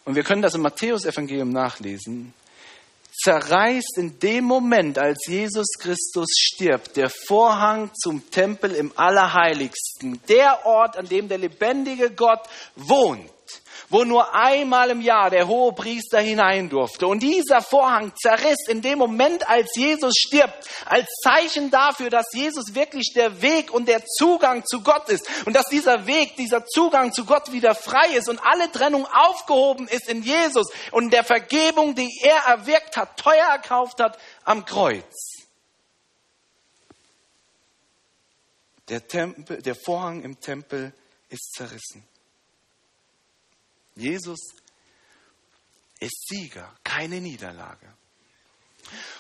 und 0.05 0.15
wir 0.15 0.24
können 0.24 0.41
das 0.41 0.55
im 0.55 0.62
Matthäusevangelium 0.62 1.50
nachlesen, 1.50 2.33
zerreißt 3.12 3.97
in 3.97 4.19
dem 4.19 4.45
Moment, 4.45 5.00
als 5.00 5.25
Jesus 5.27 5.67
Christus 5.79 6.27
stirbt, 6.38 6.97
der 6.97 7.09
Vorhang 7.09 7.91
zum 7.93 8.29
Tempel 8.29 8.71
im 8.71 8.91
Allerheiligsten, 8.95 10.19
der 10.27 10.65
Ort, 10.65 10.97
an 10.97 11.07
dem 11.07 11.27
der 11.27 11.38
lebendige 11.38 12.12
Gott 12.12 12.41
wohnt 12.75 13.34
wo 13.89 14.03
nur 14.03 14.33
einmal 14.33 14.89
im 14.89 15.01
Jahr 15.01 15.29
der 15.29 15.47
hohe 15.47 15.73
Priester 15.73 16.19
hinein 16.19 16.69
durfte. 16.69 17.07
Und 17.07 17.21
dieser 17.21 17.61
Vorhang 17.61 18.13
zerriss 18.15 18.67
in 18.67 18.81
dem 18.81 18.99
Moment, 18.99 19.47
als 19.47 19.75
Jesus 19.75 20.13
stirbt, 20.17 20.67
als 20.85 21.07
Zeichen 21.23 21.71
dafür, 21.71 22.09
dass 22.09 22.33
Jesus 22.33 22.75
wirklich 22.75 23.13
der 23.13 23.41
Weg 23.41 23.71
und 23.71 23.87
der 23.87 24.05
Zugang 24.05 24.65
zu 24.65 24.81
Gott 24.81 25.09
ist 25.09 25.27
und 25.45 25.55
dass 25.55 25.67
dieser 25.67 26.07
Weg, 26.07 26.35
dieser 26.37 26.65
Zugang 26.65 27.13
zu 27.13 27.25
Gott 27.25 27.51
wieder 27.51 27.75
frei 27.75 28.15
ist 28.15 28.29
und 28.29 28.39
alle 28.43 28.71
Trennung 28.71 29.05
aufgehoben 29.05 29.87
ist 29.87 30.09
in 30.09 30.23
Jesus 30.23 30.67
und 30.91 31.11
der 31.11 31.23
Vergebung, 31.23 31.95
die 31.95 32.11
er 32.23 32.37
erwirkt 32.47 32.97
hat, 32.97 33.17
teuer 33.17 33.45
erkauft 33.45 33.99
hat 33.99 34.17
am 34.43 34.65
Kreuz. 34.65 35.35
Der, 38.89 39.07
Tempel, 39.07 39.61
der 39.61 39.75
Vorhang 39.75 40.21
im 40.21 40.39
Tempel 40.39 40.93
ist 41.29 41.53
zerrissen. 41.53 42.07
Jesus 43.95 44.39
ist 45.99 46.27
Sieger, 46.27 46.73
keine 46.83 47.21
Niederlage. 47.21 47.87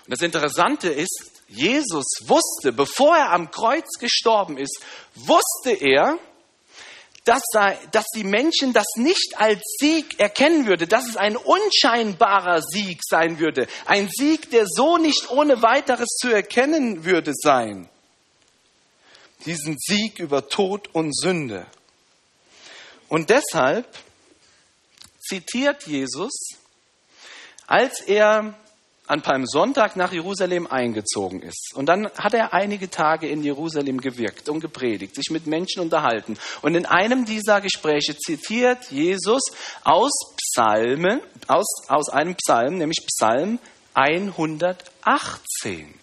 Und 0.05 0.11
das 0.11 0.21
Interessante 0.21 0.89
ist, 0.89 1.31
Jesus 1.47 2.05
wusste, 2.25 2.71
bevor 2.71 3.15
er 3.15 3.31
am 3.31 3.51
Kreuz 3.51 3.87
gestorben 3.99 4.57
ist, 4.57 4.79
wusste 5.15 5.71
er, 5.71 6.19
dass, 7.23 7.41
dass 7.91 8.05
die 8.15 8.23
Menschen 8.23 8.71
das 8.71 8.85
nicht 8.97 9.33
als 9.37 9.61
Sieg 9.79 10.19
erkennen 10.19 10.67
würde, 10.67 10.87
dass 10.87 11.07
es 11.07 11.17
ein 11.17 11.35
unscheinbarer 11.35 12.61
Sieg 12.61 13.01
sein 13.03 13.39
würde, 13.39 13.67
ein 13.85 14.09
Sieg, 14.09 14.51
der 14.51 14.67
so 14.67 14.97
nicht 14.97 15.31
ohne 15.31 15.63
weiteres 15.63 16.09
zu 16.21 16.31
erkennen 16.31 17.03
würde 17.03 17.31
sein. 17.33 17.89
Diesen 19.45 19.75
Sieg 19.79 20.19
über 20.19 20.49
Tod 20.49 20.93
und 20.93 21.17
Sünde. 21.17 21.65
Und 23.09 23.31
deshalb 23.31 23.87
zitiert 25.27 25.87
Jesus, 25.87 26.31
als 27.67 28.01
er 28.01 28.55
an 29.07 29.21
Palmsonntag 29.21 29.95
nach 29.95 30.11
Jerusalem 30.11 30.67
eingezogen 30.67 31.41
ist. 31.41 31.73
Und 31.75 31.85
dann 31.85 32.09
hat 32.17 32.33
er 32.33 32.53
einige 32.53 32.89
Tage 32.89 33.27
in 33.27 33.43
Jerusalem 33.43 34.01
gewirkt 34.01 34.49
und 34.49 34.61
gepredigt, 34.61 35.15
sich 35.15 35.29
mit 35.29 35.45
Menschen 35.45 35.81
unterhalten. 35.81 36.37
Und 36.63 36.73
in 36.75 36.87
einem 36.87 37.25
dieser 37.25 37.61
Gespräche 37.61 38.17
zitiert 38.17 38.89
Jesus 38.89 39.43
aus 39.83 40.11
Psalmen, 40.37 41.21
aus, 41.47 41.67
aus 41.87 42.09
einem 42.09 42.35
Psalm, 42.35 42.79
nämlich 42.79 43.05
Psalm 43.05 43.59
118. 43.93 45.93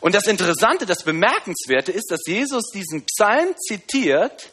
Und 0.00 0.14
das 0.14 0.26
Interessante, 0.26 0.84
das 0.86 1.02
Bemerkenswerte 1.02 1.92
ist, 1.92 2.10
dass 2.10 2.20
Jesus 2.26 2.64
diesen 2.72 3.04
Psalm 3.04 3.54
zitiert, 3.56 4.50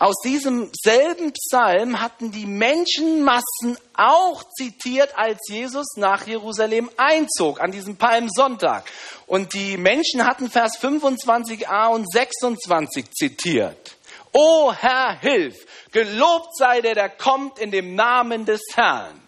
aus 0.00 0.14
diesem 0.24 0.70
selben 0.80 1.32
Psalm 1.32 2.00
hatten 2.00 2.30
die 2.30 2.46
Menschenmassen 2.46 3.76
auch 3.94 4.44
zitiert, 4.56 5.18
als 5.18 5.40
Jesus 5.48 5.96
nach 5.96 6.24
Jerusalem 6.24 6.88
einzog, 6.96 7.60
an 7.60 7.72
diesem 7.72 7.96
Palmsonntag. 7.96 8.84
Und 9.26 9.54
die 9.54 9.76
Menschen 9.76 10.24
hatten 10.24 10.50
Vers 10.50 10.78
25a 10.80 11.88
und 11.88 12.10
26 12.12 13.10
zitiert. 13.10 13.96
O 14.32 14.72
Herr, 14.72 15.18
hilf! 15.18 15.56
Gelobt 15.90 16.56
sei 16.56 16.80
der, 16.80 16.94
der 16.94 17.08
kommt 17.08 17.58
in 17.58 17.72
dem 17.72 17.96
Namen 17.96 18.44
des 18.44 18.62
Herrn. 18.76 19.27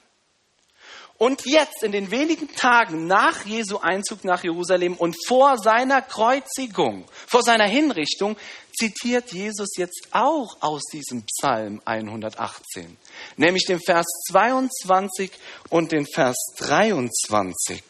Und 1.22 1.44
jetzt, 1.44 1.82
in 1.82 1.92
den 1.92 2.10
wenigen 2.10 2.48
Tagen 2.54 3.06
nach 3.06 3.44
Jesu 3.44 3.76
Einzug 3.76 4.24
nach 4.24 4.42
Jerusalem 4.42 4.94
und 4.94 5.14
vor 5.26 5.58
seiner 5.58 6.00
Kreuzigung, 6.00 7.04
vor 7.26 7.42
seiner 7.42 7.66
Hinrichtung, 7.66 8.38
zitiert 8.72 9.30
Jesus 9.30 9.76
jetzt 9.76 10.08
auch 10.12 10.56
aus 10.62 10.80
diesem 10.90 11.24
Psalm 11.26 11.82
118, 11.84 12.96
nämlich 13.36 13.66
den 13.66 13.80
Vers 13.80 14.06
22 14.30 15.30
und 15.68 15.92
den 15.92 16.06
Vers 16.06 16.38
23. 16.56 17.82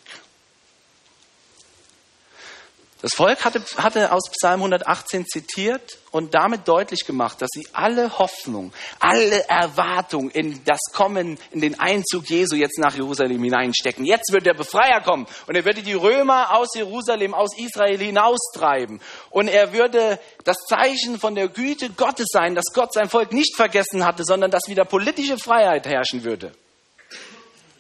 Das 3.03 3.13
Volk 3.15 3.45
hatte, 3.47 3.63
hatte 3.79 4.13
aus 4.13 4.31
Psalm 4.31 4.61
118 4.61 5.25
zitiert 5.27 5.99
und 6.11 6.35
damit 6.35 6.69
deutlich 6.69 7.07
gemacht, 7.07 7.41
dass 7.41 7.49
sie 7.51 7.67
alle 7.73 8.19
Hoffnung, 8.19 8.73
alle 8.99 9.49
Erwartung 9.49 10.31
in 10.31 10.63
das 10.65 10.81
Kommen, 10.93 11.39
in 11.51 11.63
den 11.63 11.81
Einzug 11.81 12.29
Jesu 12.29 12.57
jetzt 12.57 12.79
nach 12.79 12.95
Jerusalem 12.95 13.43
hineinstecken. 13.43 14.05
Jetzt 14.05 14.33
wird 14.33 14.45
der 14.45 14.53
Befreier 14.53 15.01
kommen 15.01 15.27
und 15.47 15.55
er 15.55 15.65
würde 15.65 15.83
die 15.83 15.95
Römer 15.95 16.55
aus 16.55 16.75
Jerusalem, 16.75 17.33
aus 17.33 17.57
Israel 17.57 17.99
hinaustreiben. 17.99 19.01
Und 19.31 19.49
er 19.49 19.73
würde 19.73 20.19
das 20.45 20.59
Zeichen 20.69 21.19
von 21.19 21.35
der 21.35 21.49
Güte 21.49 21.89
Gottes 21.91 22.27
sein, 22.31 22.55
dass 22.55 22.67
Gott 22.75 22.93
sein 22.93 23.09
Volk 23.09 23.33
nicht 23.33 23.57
vergessen 23.57 24.05
hatte, 24.05 24.25
sondern 24.25 24.51
dass 24.51 24.69
wieder 24.69 24.85
politische 24.85 25.39
Freiheit 25.39 25.87
herrschen 25.87 26.23
würde. 26.25 26.53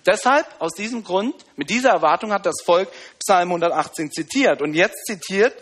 Deshalb, 0.06 0.46
aus 0.58 0.72
diesem 0.72 1.04
Grund, 1.04 1.34
mit 1.56 1.70
dieser 1.70 1.90
Erwartung 1.90 2.32
hat 2.32 2.46
das 2.46 2.62
Volk 2.64 2.88
Psalm 3.18 3.48
118 3.48 4.10
zitiert. 4.10 4.62
Und 4.62 4.74
jetzt 4.74 5.04
zitiert 5.06 5.54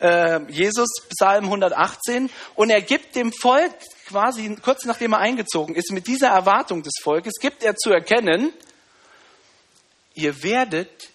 äh, 0.00 0.40
Jesus 0.50 0.88
Psalm 1.08 1.44
118 1.44 2.30
und 2.54 2.70
er 2.70 2.82
gibt 2.82 3.16
dem 3.16 3.32
Volk 3.32 3.72
quasi 4.10 4.56
kurz 4.56 4.84
nachdem 4.84 5.12
er 5.12 5.18
eingezogen 5.18 5.74
ist, 5.74 5.92
mit 5.92 6.06
dieser 6.06 6.28
Erwartung 6.28 6.82
des 6.82 6.94
Volkes, 7.02 7.34
gibt 7.40 7.62
er 7.62 7.76
zu 7.76 7.90
erkennen, 7.90 8.52
ihr 10.14 10.42
werdet, 10.42 11.10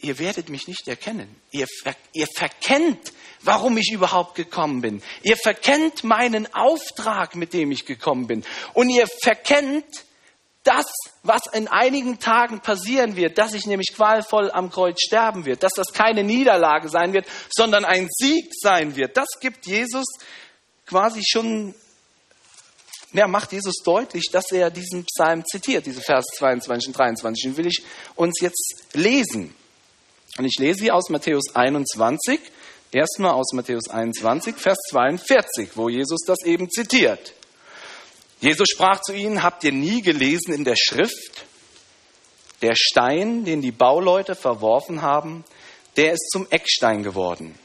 ihr 0.00 0.18
werdet 0.18 0.48
mich 0.48 0.66
nicht 0.68 0.88
erkennen. 0.88 1.34
Ihr, 1.50 1.66
ihr 2.12 2.26
verkennt, 2.34 3.12
warum 3.42 3.76
ich 3.76 3.92
überhaupt 3.92 4.36
gekommen 4.36 4.80
bin. 4.80 5.02
Ihr 5.22 5.36
verkennt 5.36 6.02
meinen 6.02 6.52
Auftrag, 6.54 7.34
mit 7.34 7.52
dem 7.52 7.70
ich 7.72 7.84
gekommen 7.84 8.26
bin. 8.26 8.44
Und 8.72 8.88
ihr 8.88 9.06
verkennt, 9.22 10.04
das, 10.68 10.86
was 11.22 11.42
in 11.52 11.66
einigen 11.66 12.18
Tagen 12.18 12.60
passieren 12.60 13.16
wird, 13.16 13.38
dass 13.38 13.54
ich 13.54 13.66
nämlich 13.66 13.94
qualvoll 13.94 14.50
am 14.50 14.70
Kreuz 14.70 15.00
sterben 15.00 15.46
wird, 15.46 15.62
dass 15.62 15.72
das 15.72 15.94
keine 15.94 16.22
Niederlage 16.22 16.90
sein 16.90 17.14
wird, 17.14 17.26
sondern 17.48 17.86
ein 17.86 18.06
Sieg 18.10 18.52
sein 18.54 18.94
wird. 18.94 19.16
Das 19.16 19.28
gibt 19.40 19.66
Jesus 19.66 20.04
quasi 20.84 21.22
schon, 21.26 21.74
ja, 23.14 23.26
macht 23.26 23.52
Jesus 23.52 23.76
deutlich, 23.82 24.28
dass 24.30 24.52
er 24.52 24.70
diesen 24.70 25.06
Psalm 25.06 25.42
zitiert, 25.46 25.86
diese 25.86 26.02
Vers 26.02 26.26
22 26.36 26.88
und 26.88 26.98
23. 26.98 27.42
Den 27.44 27.56
will 27.56 27.66
ich 27.66 27.82
uns 28.14 28.38
jetzt 28.40 28.84
lesen. 28.92 29.54
Und 30.36 30.44
ich 30.44 30.58
lese 30.58 30.80
sie 30.80 30.92
aus 30.92 31.08
Matthäus 31.08 31.54
21, 31.56 32.40
erstmal 32.92 33.32
aus 33.32 33.52
Matthäus 33.54 33.88
21, 33.88 34.54
Vers 34.56 34.78
42, 34.90 35.76
wo 35.76 35.88
Jesus 35.88 36.20
das 36.26 36.44
eben 36.44 36.68
zitiert. 36.70 37.32
Jesus 38.40 38.68
sprach 38.70 39.00
zu 39.00 39.12
ihnen, 39.12 39.42
habt 39.42 39.64
ihr 39.64 39.72
nie 39.72 40.00
gelesen 40.00 40.52
in 40.52 40.64
der 40.64 40.76
Schrift, 40.76 41.44
der 42.62 42.74
Stein, 42.76 43.44
den 43.44 43.62
die 43.62 43.72
Bauleute 43.72 44.34
verworfen 44.34 45.02
haben, 45.02 45.44
der 45.96 46.12
ist 46.12 46.30
zum 46.30 46.46
Eckstein 46.50 47.02
geworden. 47.02 47.58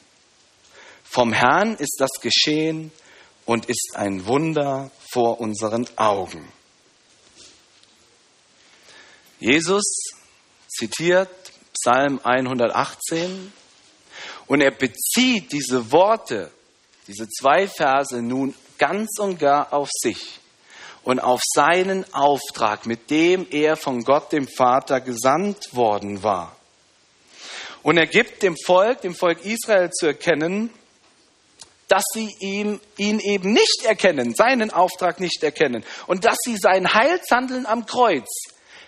Vom 1.04 1.32
Herrn 1.32 1.76
ist 1.76 1.98
das 2.00 2.20
geschehen 2.22 2.92
und 3.46 3.68
ist 3.68 3.92
ein 3.96 4.26
Wunder 4.26 4.90
vor 5.12 5.40
unseren 5.40 5.88
Augen. 5.96 6.52
Jesus 9.40 9.84
zitiert 10.68 11.30
Psalm 11.74 12.20
118 12.24 13.54
und 14.48 14.62
er 14.62 14.72
bezieht 14.72 15.52
diese 15.52 15.92
Worte, 15.92 16.52
diese 17.08 17.28
zwei 17.30 17.68
Verse 17.68 18.22
nun 18.22 18.56
ganz 18.80 19.20
und 19.20 19.38
gar 19.38 19.72
auf 19.72 19.90
sich 19.92 20.40
und 21.04 21.20
auf 21.20 21.42
seinen 21.44 22.12
Auftrag, 22.14 22.86
mit 22.86 23.10
dem 23.10 23.46
er 23.52 23.76
von 23.76 24.04
Gott 24.04 24.32
dem 24.32 24.48
Vater 24.48 25.02
gesandt 25.02 25.76
worden 25.76 26.24
war. 26.24 26.56
Und 27.82 27.98
er 27.98 28.08
gibt 28.08 28.42
dem 28.44 28.56
Volk, 28.66 29.02
dem 29.02 29.14
Volk 29.14 29.44
Israel 29.44 29.92
zu 29.92 30.08
erkennen, 30.08 30.70
dass 31.90 32.04
sie 32.14 32.34
ihm, 32.40 32.80
ihn 32.98 33.20
eben 33.20 33.52
nicht 33.52 33.84
erkennen, 33.84 34.34
seinen 34.34 34.72
Auftrag 34.72 35.20
nicht 35.20 35.44
erkennen 35.44 35.84
und 36.08 36.24
dass 36.24 36.38
sie 36.44 36.58
sein 36.58 36.94
Heilshandeln 36.94 37.66
am 37.66 37.86
Kreuz 37.86 38.30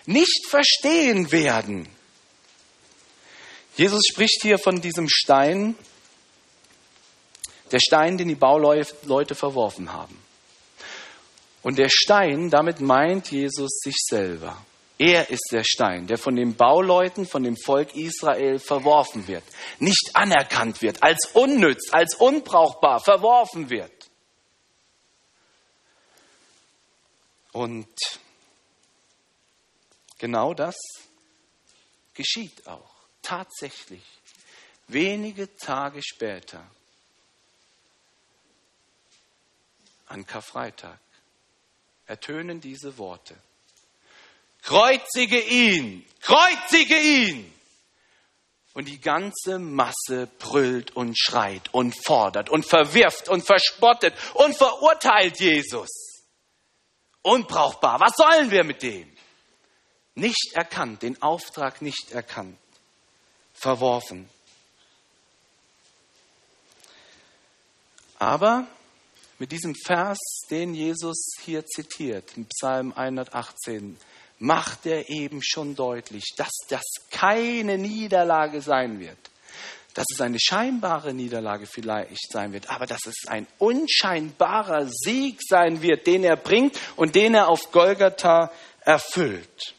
nicht 0.06 0.46
verstehen 0.48 1.30
werden. 1.30 1.88
Jesus 3.76 4.02
spricht 4.10 4.40
hier 4.42 4.58
von 4.58 4.80
diesem 4.80 5.08
Stein, 5.08 5.76
der 7.70 7.80
Stein, 7.80 8.16
den 8.16 8.28
die 8.28 8.34
Bauleute 8.34 9.34
verworfen 9.34 9.92
haben. 9.92 10.25
Und 11.66 11.78
der 11.78 11.88
Stein, 11.88 12.48
damit 12.48 12.80
meint 12.80 13.32
Jesus 13.32 13.80
sich 13.82 13.96
selber. 14.08 14.64
Er 14.98 15.30
ist 15.30 15.48
der 15.50 15.64
Stein, 15.64 16.06
der 16.06 16.16
von 16.16 16.36
den 16.36 16.54
Bauleuten, 16.54 17.26
von 17.26 17.42
dem 17.42 17.56
Volk 17.56 17.96
Israel 17.96 18.60
verworfen 18.60 19.26
wird, 19.26 19.42
nicht 19.80 20.12
anerkannt 20.14 20.80
wird, 20.80 21.02
als 21.02 21.28
unnütz, 21.34 21.92
als 21.92 22.14
unbrauchbar 22.14 23.00
verworfen 23.00 23.68
wird. 23.68 24.08
Und 27.50 27.88
genau 30.18 30.54
das 30.54 30.76
geschieht 32.14 32.64
auch 32.68 32.94
tatsächlich 33.22 34.04
wenige 34.86 35.52
Tage 35.56 36.00
später 36.00 36.64
an 40.06 40.24
Karfreitag 40.24 41.00
ertönen 42.06 42.60
diese 42.60 42.98
Worte. 42.98 43.36
Kreuzige 44.62 45.40
ihn, 45.40 46.04
kreuzige 46.20 46.98
ihn! 46.98 47.52
Und 48.74 48.88
die 48.88 49.00
ganze 49.00 49.58
Masse 49.58 50.28
brüllt 50.38 50.94
und 50.94 51.18
schreit 51.18 51.72
und 51.72 51.94
fordert 52.04 52.50
und 52.50 52.66
verwirft 52.66 53.28
und 53.28 53.42
verspottet 53.42 54.12
und 54.34 54.54
verurteilt 54.54 55.40
Jesus. 55.40 55.88
Unbrauchbar. 57.22 58.00
Was 58.00 58.16
sollen 58.16 58.50
wir 58.50 58.64
mit 58.64 58.82
dem? 58.82 59.10
Nicht 60.14 60.52
erkannt, 60.52 61.02
den 61.02 61.20
Auftrag 61.22 61.80
nicht 61.80 62.12
erkannt, 62.12 62.58
verworfen. 63.54 64.28
Aber 68.18 68.66
mit 69.38 69.52
diesem 69.52 69.74
Vers, 69.74 70.18
den 70.50 70.74
Jesus 70.74 71.34
hier 71.42 71.64
zitiert, 71.66 72.36
im 72.36 72.46
Psalm 72.46 72.92
118, 72.94 73.98
macht 74.38 74.86
er 74.86 75.08
eben 75.10 75.42
schon 75.42 75.74
deutlich, 75.74 76.34
dass 76.36 76.52
das 76.68 76.84
keine 77.10 77.78
Niederlage 77.78 78.62
sein 78.62 78.98
wird. 78.98 79.18
Dass 79.94 80.06
es 80.12 80.20
eine 80.20 80.38
scheinbare 80.38 81.14
Niederlage 81.14 81.66
vielleicht 81.66 82.30
sein 82.30 82.52
wird, 82.52 82.68
aber 82.70 82.86
dass 82.86 83.06
es 83.06 83.28
ein 83.28 83.46
unscheinbarer 83.58 84.88
Sieg 84.88 85.40
sein 85.46 85.80
wird, 85.80 86.06
den 86.06 86.24
er 86.24 86.36
bringt 86.36 86.78
und 86.96 87.14
den 87.14 87.34
er 87.34 87.48
auf 87.48 87.72
Golgatha 87.72 88.50
erfüllt. 88.80 89.74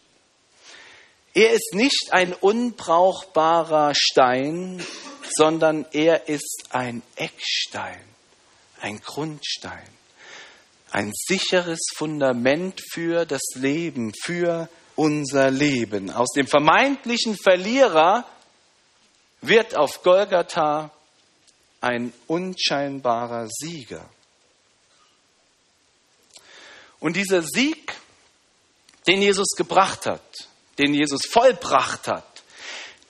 Er 1.33 1.51
ist 1.51 1.73
nicht 1.73 2.09
ein 2.11 2.33
unbrauchbarer 2.33 3.93
Stein, 3.95 4.83
sondern 5.35 5.85
er 5.91 6.29
ist 6.29 6.65
ein 6.71 7.03
Eckstein 7.15 8.16
ein 8.81 8.99
Grundstein, 9.01 9.87
ein 10.91 11.11
sicheres 11.13 11.79
Fundament 11.95 12.81
für 12.91 13.25
das 13.25 13.43
Leben, 13.55 14.13
für 14.23 14.69
unser 14.95 15.51
Leben. 15.51 16.09
Aus 16.09 16.31
dem 16.35 16.47
vermeintlichen 16.47 17.37
Verlierer 17.37 18.25
wird 19.41 19.75
auf 19.75 20.01
Golgatha 20.03 20.91
ein 21.81 22.13
unscheinbarer 22.27 23.47
Sieger. 23.49 24.09
Und 26.99 27.15
dieser 27.15 27.43
Sieg, 27.43 27.93
den 29.07 29.21
Jesus 29.21 29.49
gebracht 29.55 30.05
hat, 30.05 30.47
den 30.79 30.93
Jesus 30.93 31.21
vollbracht 31.29 32.07
hat, 32.07 32.43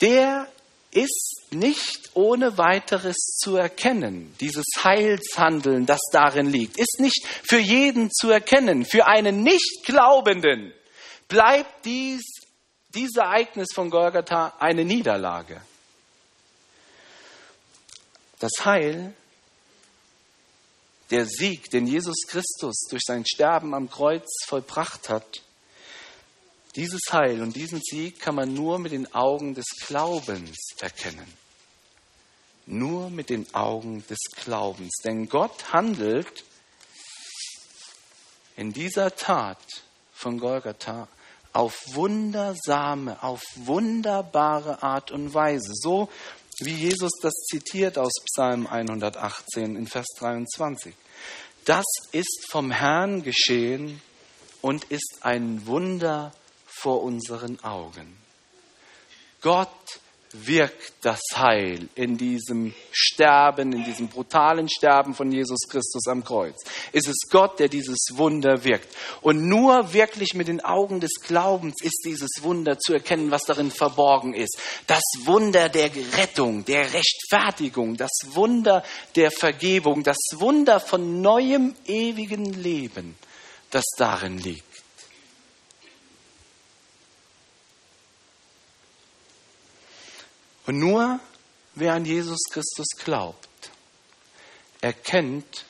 der 0.01 0.51
ist 0.91 1.41
nicht 1.52 2.12
ohne 2.13 2.58
weiteres 2.58 3.15
zu 3.38 3.56
erkennen. 3.56 4.36
Dieses 4.39 4.65
Heilshandeln, 4.84 5.86
das 5.86 6.02
darin 6.12 6.47
liegt, 6.47 6.80
ist 6.80 7.00
nicht 7.00 7.26
für 7.43 7.60
jeden 7.60 8.12
zu 8.12 8.30
erkennen. 8.30 8.86
Für 8.86 9.06
einen 9.06 9.43
Nichtglaubenden 9.43 10.73
bleibt 11.28 11.86
dies, 11.86 12.23
dieses 12.95 13.17
Ereignis 13.17 13.67
von 13.73 13.89
Golgatha 13.89 14.56
eine 14.60 14.86
Niederlage. 14.86 15.62
Das 18.39 18.52
Heil, 18.65 19.13
der 21.10 21.26
Sieg, 21.26 21.69
den 21.69 21.88
Jesus 21.88 22.28
Christus 22.28 22.88
durch 22.89 23.04
sein 23.06 23.26
Sterben 23.26 23.73
am 23.73 23.89
Kreuz 23.89 24.28
vollbracht 24.45 25.10
hat, 25.10 25.41
dieses 26.78 27.02
Heil 27.12 27.42
und 27.42 27.56
diesen 27.56 27.82
Sieg 27.82 28.20
kann 28.20 28.36
man 28.36 28.54
nur 28.54 28.78
mit 28.78 28.92
den 28.92 29.13
Augen 29.13 29.56
des 29.56 29.66
Glaubens 29.88 30.56
erkennen. 30.80 31.28
Nur 32.68 33.10
mit 33.10 33.32
den 33.32 33.54
Augen 33.56 34.06
des 34.08 34.20
Glaubens. 34.44 34.94
Denn 35.04 35.28
Gott 35.28 35.74
handelt 35.74 36.44
in 38.56 38.74
dieser 38.74 39.16
Tat 39.16 39.58
von 40.13 40.40
Golgatha 40.40 41.08
auf 41.52 41.74
wundersame, 41.96 43.24
auf 43.24 43.42
wunderbare 43.56 44.84
Art 44.84 45.12
und 45.12 45.34
Weise. 45.34 45.72
So 45.74 46.10
wie 46.60 46.74
Jesus 46.74 47.12
das 47.22 47.34
zitiert 47.50 47.98
aus 47.98 48.13
Psalm 48.26 48.68
118 48.68 49.76
in 49.76 49.88
Vers 49.88 50.08
23. 50.20 50.94
Das 51.66 51.86
ist 52.12 52.46
vom 52.52 52.70
Herrn 52.70 53.24
geschehen 53.24 54.00
und 54.62 54.84
ist 54.86 55.20
ein 55.22 55.66
Wunder 55.66 56.32
vor 56.78 57.04
unseren 57.04 57.63
Augen. 57.63 58.18
Gott 59.42 59.70
wirkt 60.34 60.94
das 61.02 61.22
Heil 61.36 61.88
in 61.96 62.18
diesem 62.18 62.74
Sterben, 62.92 63.72
in 63.72 63.84
diesem 63.86 64.10
brutalen 64.10 64.70
Sterben 64.70 65.16
von 65.16 65.32
Jesus 65.32 65.68
Christus 65.70 66.06
am 66.08 66.24
Kreuz. 66.24 66.56
Es 66.92 67.08
ist 67.08 67.28
Gott, 67.32 67.60
der 67.60 67.70
dieses 67.70 68.10
Wunder 68.13 68.63
wirkt. 68.63 68.94
Und 69.22 69.48
nur 69.48 69.94
wirklich 69.94 70.34
mit 70.34 70.50
den 70.50 70.63
Augen 70.63 71.00
des 71.00 71.13
Glaubens 71.22 71.76
ist 71.82 72.04
dieses 72.06 72.42
Wunder 72.42 72.78
zu 72.78 72.94
erkennen, 72.94 73.32
was 73.32 73.44
darin 73.44 73.72
verborgen 73.72 74.34
ist. 74.34 74.60
Das 74.86 75.04
Wunder 75.24 75.70
der 75.70 75.90
Rettung, 76.18 76.66
der 76.66 76.94
Rechtfertigung, 76.94 77.96
das 77.96 78.12
Wunder 78.32 78.84
der 79.16 79.32
Vergebung, 79.32 80.04
das 80.04 80.18
Wunder 80.34 80.80
von 80.80 81.22
neuem 81.22 81.74
ewigen 81.86 82.54
Leben, 82.54 83.16
das 83.72 83.86
darin 83.98 84.38
liegt. 84.38 84.77
Und 90.67 90.77
nur 90.80 91.19
wer 91.75 91.93
an 91.93 92.06
Jesus 92.06 92.39
Christus 92.51 92.88
glaubt, 93.03 93.71
erkennt, 94.82 95.65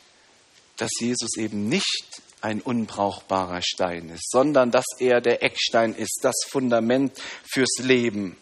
dass 0.77 0.91
Jesus 0.99 1.37
eben 1.37 1.69
nicht 1.69 2.21
ein 2.41 2.61
unbrauchbarer 2.61 3.61
Stein 3.61 4.09
ist, 4.09 4.29
sondern 4.29 4.71
dass 4.71 4.85
er 4.99 5.21
der 5.21 5.43
Eckstein 5.43 5.95
ist, 5.95 6.19
das 6.21 6.35
Fundament 6.49 7.13
fürs 7.49 7.77
Leben. 7.79 8.37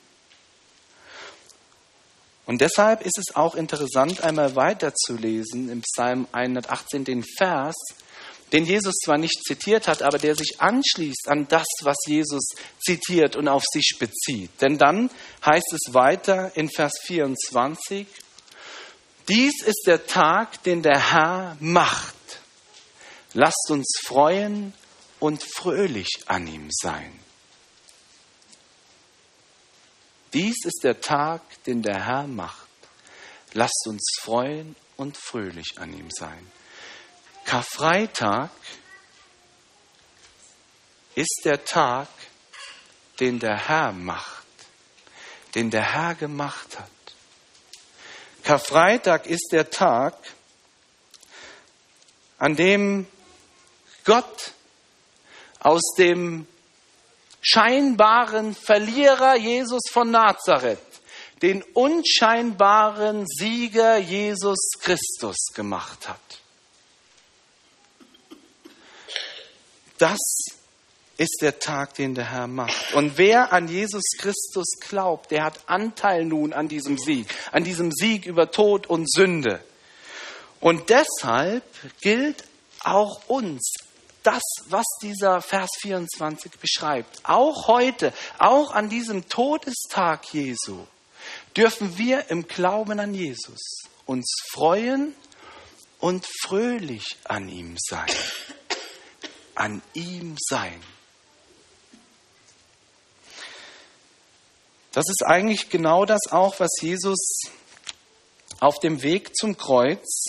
Und 2.45 2.61
deshalb 2.61 3.01
ist 3.01 3.17
es 3.17 3.35
auch 3.35 3.55
interessant, 3.55 4.21
einmal 4.21 4.55
weiterzulesen 4.55 5.69
im 5.69 5.81
Psalm 5.81 6.27
118 6.31 7.03
den 7.03 7.23
Vers, 7.37 7.75
den 8.55 8.63
Jesus 8.63 8.95
zwar 9.03 9.17
nicht 9.17 9.43
zitiert 9.45 9.85
hat, 9.89 10.01
aber 10.01 10.17
der 10.17 10.33
sich 10.33 10.61
anschließt 10.61 11.27
an 11.27 11.45
das, 11.49 11.67
was 11.81 11.97
Jesus 12.07 12.51
zitiert 12.79 13.35
und 13.35 13.49
auf 13.49 13.65
sich 13.69 13.97
bezieht. 13.99 14.49
Denn 14.61 14.77
dann 14.77 15.09
heißt 15.45 15.73
es 15.73 15.93
weiter 15.93 16.55
in 16.55 16.69
Vers 16.69 16.93
24, 17.03 18.07
dies 19.27 19.61
ist 19.61 19.83
der 19.85 20.07
Tag, 20.07 20.63
den 20.63 20.81
der 20.81 21.11
Herr 21.11 21.57
macht. 21.59 22.15
Lasst 23.33 23.67
uns 23.71 23.99
freuen 24.05 24.71
und 25.19 25.43
fröhlich 25.43 26.23
an 26.27 26.47
ihm 26.47 26.69
sein. 26.71 27.11
Dies 30.31 30.63
ist 30.63 30.79
der 30.83 31.01
Tag, 31.01 31.41
den 31.65 31.81
der 31.81 32.05
Herr 32.05 32.25
macht. 32.27 32.69
Lasst 33.51 33.85
uns 33.85 34.15
freuen 34.21 34.77
und 34.95 35.17
fröhlich 35.17 35.73
an 35.75 35.91
ihm 35.91 36.09
sein. 36.09 36.49
Karfreitag 37.45 38.49
ist 41.15 41.41
der 41.45 41.63
Tag, 41.63 42.07
den 43.19 43.39
der 43.39 43.69
Herr 43.69 43.93
macht, 43.93 44.45
den 45.55 45.71
der 45.71 45.93
Herr 45.93 46.15
gemacht 46.15 46.77
hat. 46.77 46.89
Karfreitag 48.43 49.25
ist 49.25 49.49
der 49.51 49.69
Tag, 49.69 50.15
an 52.37 52.55
dem 52.55 53.07
Gott 54.03 54.51
aus 55.59 55.93
dem 55.97 56.47
scheinbaren 57.41 58.53
Verlierer 58.53 59.37
Jesus 59.37 59.83
von 59.91 60.11
Nazareth 60.11 60.79
den 61.41 61.63
unscheinbaren 61.73 63.25
Sieger 63.27 63.97
Jesus 63.97 64.71
Christus 64.79 65.47
gemacht 65.53 66.07
hat. 66.07 66.19
Das 69.97 70.19
ist 71.17 71.37
der 71.41 71.59
Tag, 71.59 71.95
den 71.95 72.15
der 72.15 72.31
Herr 72.31 72.47
macht. 72.47 72.93
Und 72.93 73.17
wer 73.17 73.53
an 73.53 73.67
Jesus 73.67 74.03
Christus 74.17 74.65
glaubt, 74.81 75.31
der 75.31 75.43
hat 75.43 75.59
Anteil 75.67 76.25
nun 76.25 76.53
an 76.53 76.67
diesem 76.67 76.97
Sieg, 76.97 77.27
an 77.51 77.63
diesem 77.63 77.91
Sieg 77.91 78.25
über 78.25 78.51
Tod 78.51 78.87
und 78.87 79.09
Sünde. 79.09 79.63
Und 80.59 80.89
deshalb 80.89 81.63
gilt 82.01 82.43
auch 82.83 83.27
uns 83.27 83.75
das, 84.23 84.41
was 84.67 84.85
dieser 85.01 85.41
Vers 85.41 85.69
24 85.81 86.53
beschreibt. 86.59 87.19
Auch 87.23 87.67
heute, 87.67 88.11
auch 88.39 88.71
an 88.71 88.89
diesem 88.89 89.29
Todestag 89.29 90.33
Jesu, 90.33 90.85
dürfen 91.55 91.97
wir 91.97 92.29
im 92.29 92.47
Glauben 92.47 92.99
an 92.99 93.13
Jesus 93.13 93.83
uns 94.05 94.35
freuen 94.51 95.13
und 95.99 96.25
fröhlich 96.41 97.17
an 97.23 97.49
ihm 97.49 97.75
sein. 97.77 98.09
An 99.55 99.81
ihm 99.93 100.35
sein. 100.39 100.81
Das 104.91 105.05
ist 105.09 105.25
eigentlich 105.25 105.69
genau 105.69 106.05
das 106.05 106.31
auch, 106.31 106.59
was 106.59 106.71
Jesus 106.81 107.41
auf 108.61 108.79
dem 108.79 109.01
Weg 109.01 109.35
zum 109.35 109.57
Kreuz 109.57 110.27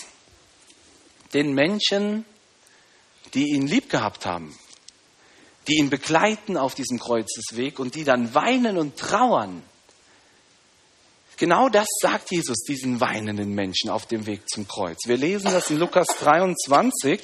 den 1.35 1.55
Menschen, 1.55 2.25
die 3.35 3.53
ihn 3.55 3.67
lieb 3.67 3.91
gehabt 3.91 4.27
haben, 4.27 4.59
die 5.69 5.77
ihn 5.79 5.91
begleiten 5.91 6.57
auf 6.57 6.75
diesem 6.75 6.99
Kreuzesweg 6.99 7.79
und 7.79 7.95
die 7.95 8.05
dann 8.05 8.35
weinen 8.35 8.79
und 8.79 8.97
trauern. 8.97 9.63
Genau 11.37 11.69
das 11.69 11.87
sagt 12.01 12.33
Jesus 12.33 12.65
diesen 12.67 13.01
weinenden 13.01 13.55
Menschen 13.55 13.91
auf 13.91 14.07
dem 14.07 14.27
Weg 14.27 14.49
zum 14.49 14.67
Kreuz. 14.67 14.99
Wir 15.07 15.19
lesen 15.19 15.53
das 15.53 15.71
in 15.71 15.79
Lukas 15.79 16.07
23, 16.19 17.21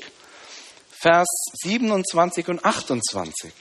Vers 1.03 1.27
27 1.65 2.47
und 2.47 2.65
28. 2.65 3.53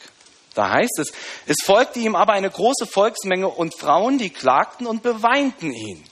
Da 0.53 0.69
heißt 0.69 0.99
es, 0.99 1.11
es 1.47 1.57
folgte 1.63 1.97
ihm 1.97 2.15
aber 2.15 2.33
eine 2.33 2.51
große 2.51 2.85
Volksmenge 2.85 3.47
und 3.47 3.75
Frauen, 3.75 4.19
die 4.19 4.29
klagten 4.29 4.85
und 4.85 5.01
beweinten 5.01 5.73
ihn. 5.73 6.05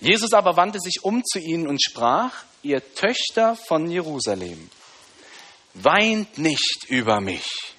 Jesus 0.00 0.32
aber 0.32 0.56
wandte 0.56 0.80
sich 0.80 1.04
um 1.04 1.22
zu 1.22 1.38
ihnen 1.38 1.68
und 1.68 1.82
sprach, 1.82 2.32
ihr 2.62 2.94
Töchter 2.94 3.56
von 3.56 3.90
Jerusalem, 3.90 4.70
weint 5.74 6.38
nicht 6.38 6.86
über 6.88 7.20
mich, 7.20 7.74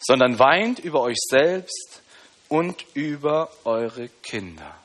sondern 0.00 0.38
weint 0.38 0.78
über 0.78 1.02
euch 1.02 1.18
selbst 1.28 2.00
und 2.48 2.86
über 2.94 3.50
eure 3.64 4.08
Kinder. 4.22 4.78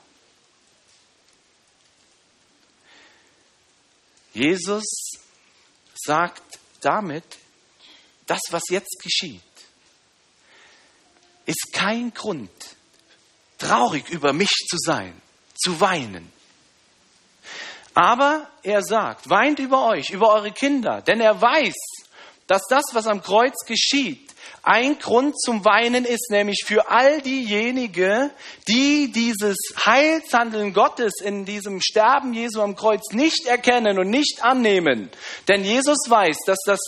Jesus 4.34 5.21
sagt 6.04 6.42
damit, 6.80 7.24
das, 8.26 8.40
was 8.50 8.62
jetzt 8.70 9.00
geschieht, 9.02 9.42
ist 11.46 11.72
kein 11.72 12.12
Grund, 12.14 12.50
traurig 13.58 14.08
über 14.10 14.32
mich 14.32 14.50
zu 14.68 14.76
sein, 14.78 15.20
zu 15.54 15.80
weinen. 15.80 16.32
Aber 17.94 18.48
er 18.62 18.82
sagt, 18.82 19.28
weint 19.28 19.58
über 19.58 19.86
euch, 19.86 20.10
über 20.10 20.32
eure 20.32 20.52
Kinder, 20.52 21.02
denn 21.02 21.20
er 21.20 21.40
weiß, 21.40 21.74
dass 22.46 22.62
das, 22.68 22.84
was 22.92 23.06
am 23.06 23.22
Kreuz 23.22 23.54
geschieht, 23.66 24.31
ein 24.62 24.98
Grund 24.98 25.40
zum 25.40 25.64
Weinen 25.64 26.04
ist, 26.04 26.30
nämlich 26.30 26.62
für 26.64 26.88
all 26.88 27.20
diejenigen, 27.20 28.30
die 28.68 29.10
dieses 29.10 29.56
Heilshandeln 29.84 30.72
Gottes 30.72 31.14
in 31.20 31.44
diesem 31.44 31.80
Sterben 31.80 32.32
Jesu 32.32 32.60
am 32.60 32.76
Kreuz 32.76 33.12
nicht 33.12 33.46
erkennen 33.46 33.98
und 33.98 34.08
nicht 34.08 34.44
annehmen. 34.44 35.10
Denn 35.48 35.64
Jesus 35.64 35.98
weiß, 36.08 36.38
dass 36.46 36.58
das 36.64 36.80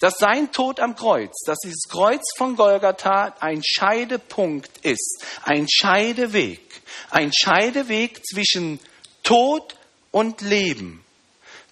dass 0.00 0.18
sein 0.18 0.52
Tod 0.52 0.80
am 0.80 0.96
Kreuz, 0.96 1.32
dass 1.46 1.56
dieses 1.64 1.88
Kreuz 1.88 2.20
von 2.36 2.56
Golgatha 2.56 3.36
ein 3.40 3.62
Scheidepunkt 3.64 4.84
ist, 4.84 5.24
ein 5.44 5.66
Scheideweg, 5.66 6.60
ein 7.08 7.32
Scheideweg 7.32 8.20
zwischen 8.26 8.80
Tod 9.22 9.76
und 10.10 10.42
Leben, 10.42 11.02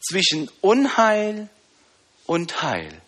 zwischen 0.01 0.51
Unheil 0.63 1.51
und 2.25 2.63
Heil. 2.63 3.02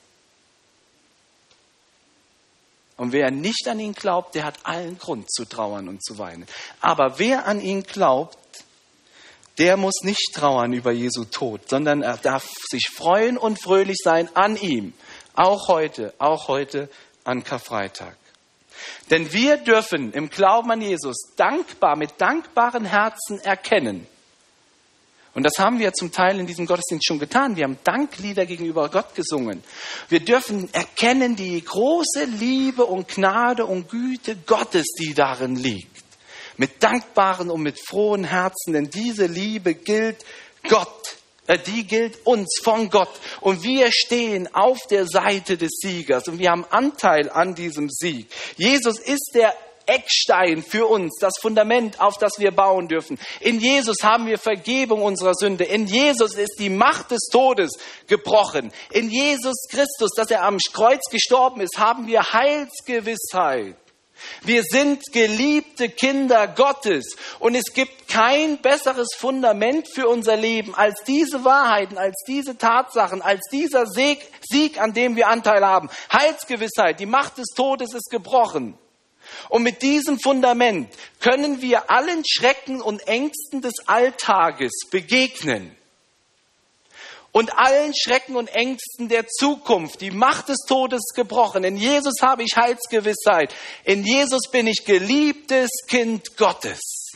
Und 2.96 3.12
wer 3.12 3.30
nicht 3.30 3.66
an 3.68 3.80
ihn 3.80 3.92
glaubt, 3.92 4.34
der 4.34 4.44
hat 4.44 4.58
allen 4.62 4.98
Grund 4.98 5.30
zu 5.32 5.44
trauern 5.44 5.88
und 5.88 6.04
zu 6.04 6.18
weinen. 6.18 6.46
Aber 6.80 7.18
wer 7.18 7.46
an 7.46 7.60
ihn 7.60 7.82
glaubt, 7.82 8.38
der 9.58 9.76
muss 9.76 10.02
nicht 10.02 10.32
trauern 10.34 10.72
über 10.72 10.92
Jesu 10.92 11.24
Tod, 11.24 11.68
sondern 11.68 12.02
er 12.02 12.16
darf 12.16 12.48
sich 12.68 12.88
freuen 12.94 13.36
und 13.36 13.60
fröhlich 13.60 13.98
sein 14.02 14.28
an 14.34 14.56
ihm. 14.56 14.94
Auch 15.34 15.68
heute, 15.68 16.14
auch 16.18 16.48
heute 16.48 16.88
an 17.24 17.42
Karfreitag. 17.42 18.16
Denn 19.10 19.32
wir 19.32 19.56
dürfen 19.56 20.12
im 20.12 20.30
Glauben 20.30 20.70
an 20.70 20.80
Jesus 20.80 21.16
dankbar, 21.36 21.96
mit 21.96 22.20
dankbaren 22.20 22.84
Herzen 22.84 23.40
erkennen. 23.40 24.06
Und 25.34 25.42
das 25.42 25.58
haben 25.58 25.78
wir 25.80 25.92
zum 25.92 26.12
Teil 26.12 26.38
in 26.38 26.46
diesem 26.46 26.66
Gottesdienst 26.66 27.06
schon 27.06 27.18
getan. 27.18 27.56
Wir 27.56 27.64
haben 27.64 27.78
Danklieder 27.82 28.46
gegenüber 28.46 28.88
Gott 28.88 29.14
gesungen. 29.14 29.62
Wir 30.08 30.20
dürfen 30.20 30.72
erkennen 30.72 31.34
die 31.34 31.62
große 31.62 32.24
Liebe 32.24 32.84
und 32.84 33.08
Gnade 33.08 33.66
und 33.66 33.88
Güte 33.88 34.36
Gottes, 34.46 34.86
die 34.98 35.12
darin 35.12 35.56
liegt 35.56 36.04
mit 36.56 36.82
dankbaren 36.82 37.50
und 37.50 37.62
mit 37.62 37.78
frohen 37.78 38.24
Herzen, 38.24 38.74
denn 38.74 38.90
diese 38.90 39.26
Liebe 39.26 39.74
gilt 39.74 40.24
Gott, 40.68 41.16
äh, 41.46 41.58
die 41.58 41.86
gilt 41.86 42.26
uns 42.26 42.60
von 42.62 42.90
Gott. 42.90 43.10
Und 43.40 43.62
wir 43.62 43.90
stehen 43.92 44.52
auf 44.54 44.86
der 44.86 45.06
Seite 45.06 45.56
des 45.56 45.72
Siegers 45.80 46.28
und 46.28 46.38
wir 46.38 46.50
haben 46.50 46.64
Anteil 46.70 47.30
an 47.30 47.54
diesem 47.54 47.88
Sieg. 47.90 48.28
Jesus 48.56 48.98
ist 48.98 49.32
der 49.34 49.54
Eckstein 49.86 50.62
für 50.62 50.86
uns, 50.86 51.16
das 51.20 51.34
Fundament, 51.40 52.00
auf 52.00 52.18
das 52.18 52.38
wir 52.38 52.50
bauen 52.50 52.88
dürfen. 52.88 53.18
In 53.40 53.60
Jesus 53.60 53.98
haben 54.02 54.26
wir 54.26 54.38
Vergebung 54.38 55.02
unserer 55.02 55.34
Sünde. 55.34 55.64
In 55.64 55.86
Jesus 55.86 56.34
ist 56.34 56.58
die 56.58 56.70
Macht 56.70 57.10
des 57.10 57.28
Todes 57.30 57.72
gebrochen. 58.06 58.72
In 58.92 59.10
Jesus 59.10 59.66
Christus, 59.70 60.10
dass 60.16 60.30
er 60.30 60.42
am 60.42 60.58
Kreuz 60.72 61.02
gestorben 61.10 61.60
ist, 61.60 61.78
haben 61.78 62.06
wir 62.06 62.22
Heilsgewissheit. 62.32 63.76
Wir 64.42 64.62
sind 64.62 65.02
geliebte 65.12 65.88
Kinder 65.88 66.46
Gottes 66.46 67.16
und 67.40 67.54
es 67.54 67.72
gibt 67.74 68.08
kein 68.08 68.58
besseres 68.58 69.08
Fundament 69.16 69.88
für 69.92 70.08
unser 70.08 70.36
Leben 70.36 70.74
als 70.74 71.02
diese 71.06 71.44
Wahrheiten, 71.44 71.98
als 71.98 72.16
diese 72.26 72.56
Tatsachen, 72.56 73.22
als 73.22 73.40
dieser 73.50 73.86
Sieg, 73.86 74.20
Sieg, 74.40 74.80
an 74.80 74.92
dem 74.92 75.16
wir 75.16 75.28
Anteil 75.28 75.64
haben. 75.66 75.90
Heilsgewissheit, 76.12 77.00
die 77.00 77.06
Macht 77.06 77.38
des 77.38 77.48
Todes 77.54 77.92
ist 77.94 78.10
gebrochen. 78.10 78.78
Und 79.48 79.62
mit 79.62 79.82
diesem 79.82 80.18
Fundament 80.18 80.92
können 81.20 81.60
wir 81.62 81.90
allen 81.90 82.22
Schrecken 82.26 82.80
und 82.80 83.06
Ängsten 83.06 83.62
des 83.62 83.74
Alltages 83.86 84.72
begegnen 84.90 85.76
und 87.34 87.58
allen 87.58 87.92
Schrecken 87.96 88.36
und 88.36 88.46
Ängsten 88.46 89.08
der 89.08 89.26
Zukunft. 89.26 90.00
Die 90.00 90.12
Macht 90.12 90.48
des 90.48 90.58
Todes 90.68 91.02
gebrochen. 91.16 91.64
In 91.64 91.76
Jesus 91.76 92.14
habe 92.22 92.44
ich 92.44 92.56
Heilsgewissheit. 92.56 93.52
In 93.82 94.04
Jesus 94.04 94.42
bin 94.52 94.68
ich 94.68 94.84
geliebtes 94.84 95.70
Kind 95.88 96.36
Gottes. 96.36 97.10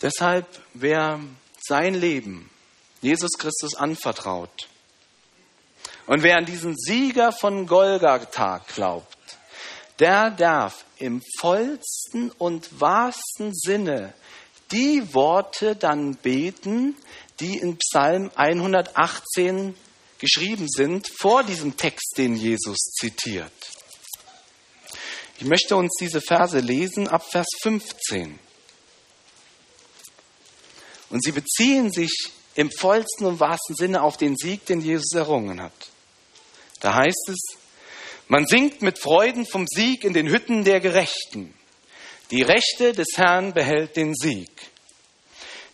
Deshalb, 0.00 0.46
wer 0.72 1.20
sein 1.60 1.92
Leben 1.94 2.48
Jesus 3.02 3.32
Christus 3.38 3.74
anvertraut 3.74 4.68
und 6.06 6.22
wer 6.22 6.36
an 6.36 6.44
diesen 6.44 6.76
Sieger 6.76 7.32
von 7.32 7.66
Golgatha 7.66 8.58
glaubt, 8.74 9.16
der 9.98 10.30
darf 10.30 10.84
im 10.98 11.22
vollsten 11.38 12.30
und 12.30 12.80
wahrsten 12.80 13.54
Sinne 13.54 14.12
die 14.70 15.14
Worte 15.14 15.76
dann 15.76 16.16
beten, 16.16 16.96
die 17.40 17.58
in 17.58 17.78
Psalm 17.78 18.30
118 18.34 19.74
geschrieben 20.18 20.66
sind, 20.68 21.08
vor 21.18 21.42
diesem 21.42 21.76
Text, 21.76 22.14
den 22.16 22.36
Jesus 22.36 22.78
zitiert. 22.98 23.52
Ich 25.38 25.44
möchte 25.44 25.76
uns 25.76 25.96
diese 26.00 26.20
Verse 26.20 26.58
lesen 26.58 27.08
ab 27.08 27.24
Vers 27.30 27.48
15. 27.62 28.38
Und 31.10 31.22
sie 31.22 31.32
beziehen 31.32 31.92
sich 31.92 32.12
im 32.54 32.70
vollsten 32.70 33.26
und 33.26 33.40
wahrsten 33.40 33.74
Sinne 33.76 34.02
auf 34.02 34.16
den 34.16 34.36
Sieg, 34.36 34.64
den 34.66 34.80
Jesus 34.80 35.12
errungen 35.12 35.60
hat. 35.60 35.72
Da 36.84 36.96
heißt 36.96 37.30
es, 37.30 37.56
man 38.28 38.46
singt 38.46 38.82
mit 38.82 38.98
Freuden 38.98 39.46
vom 39.46 39.66
Sieg 39.66 40.04
in 40.04 40.12
den 40.12 40.28
Hütten 40.28 40.64
der 40.64 40.80
Gerechten. 40.80 41.54
Die 42.30 42.42
Rechte 42.42 42.92
des 42.92 43.16
Herrn 43.16 43.54
behält 43.54 43.96
den 43.96 44.14
Sieg. 44.14 44.50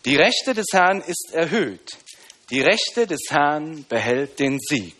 Die 0.05 0.15
Rechte 0.15 0.53
des 0.53 0.67
Herrn 0.71 1.01
ist 1.01 1.33
erhöht. 1.33 1.97
Die 2.49 2.61
Rechte 2.61 3.07
des 3.07 3.19
Herrn 3.29 3.85
behält 3.89 4.39
den 4.39 4.57
Sieg. 4.57 4.95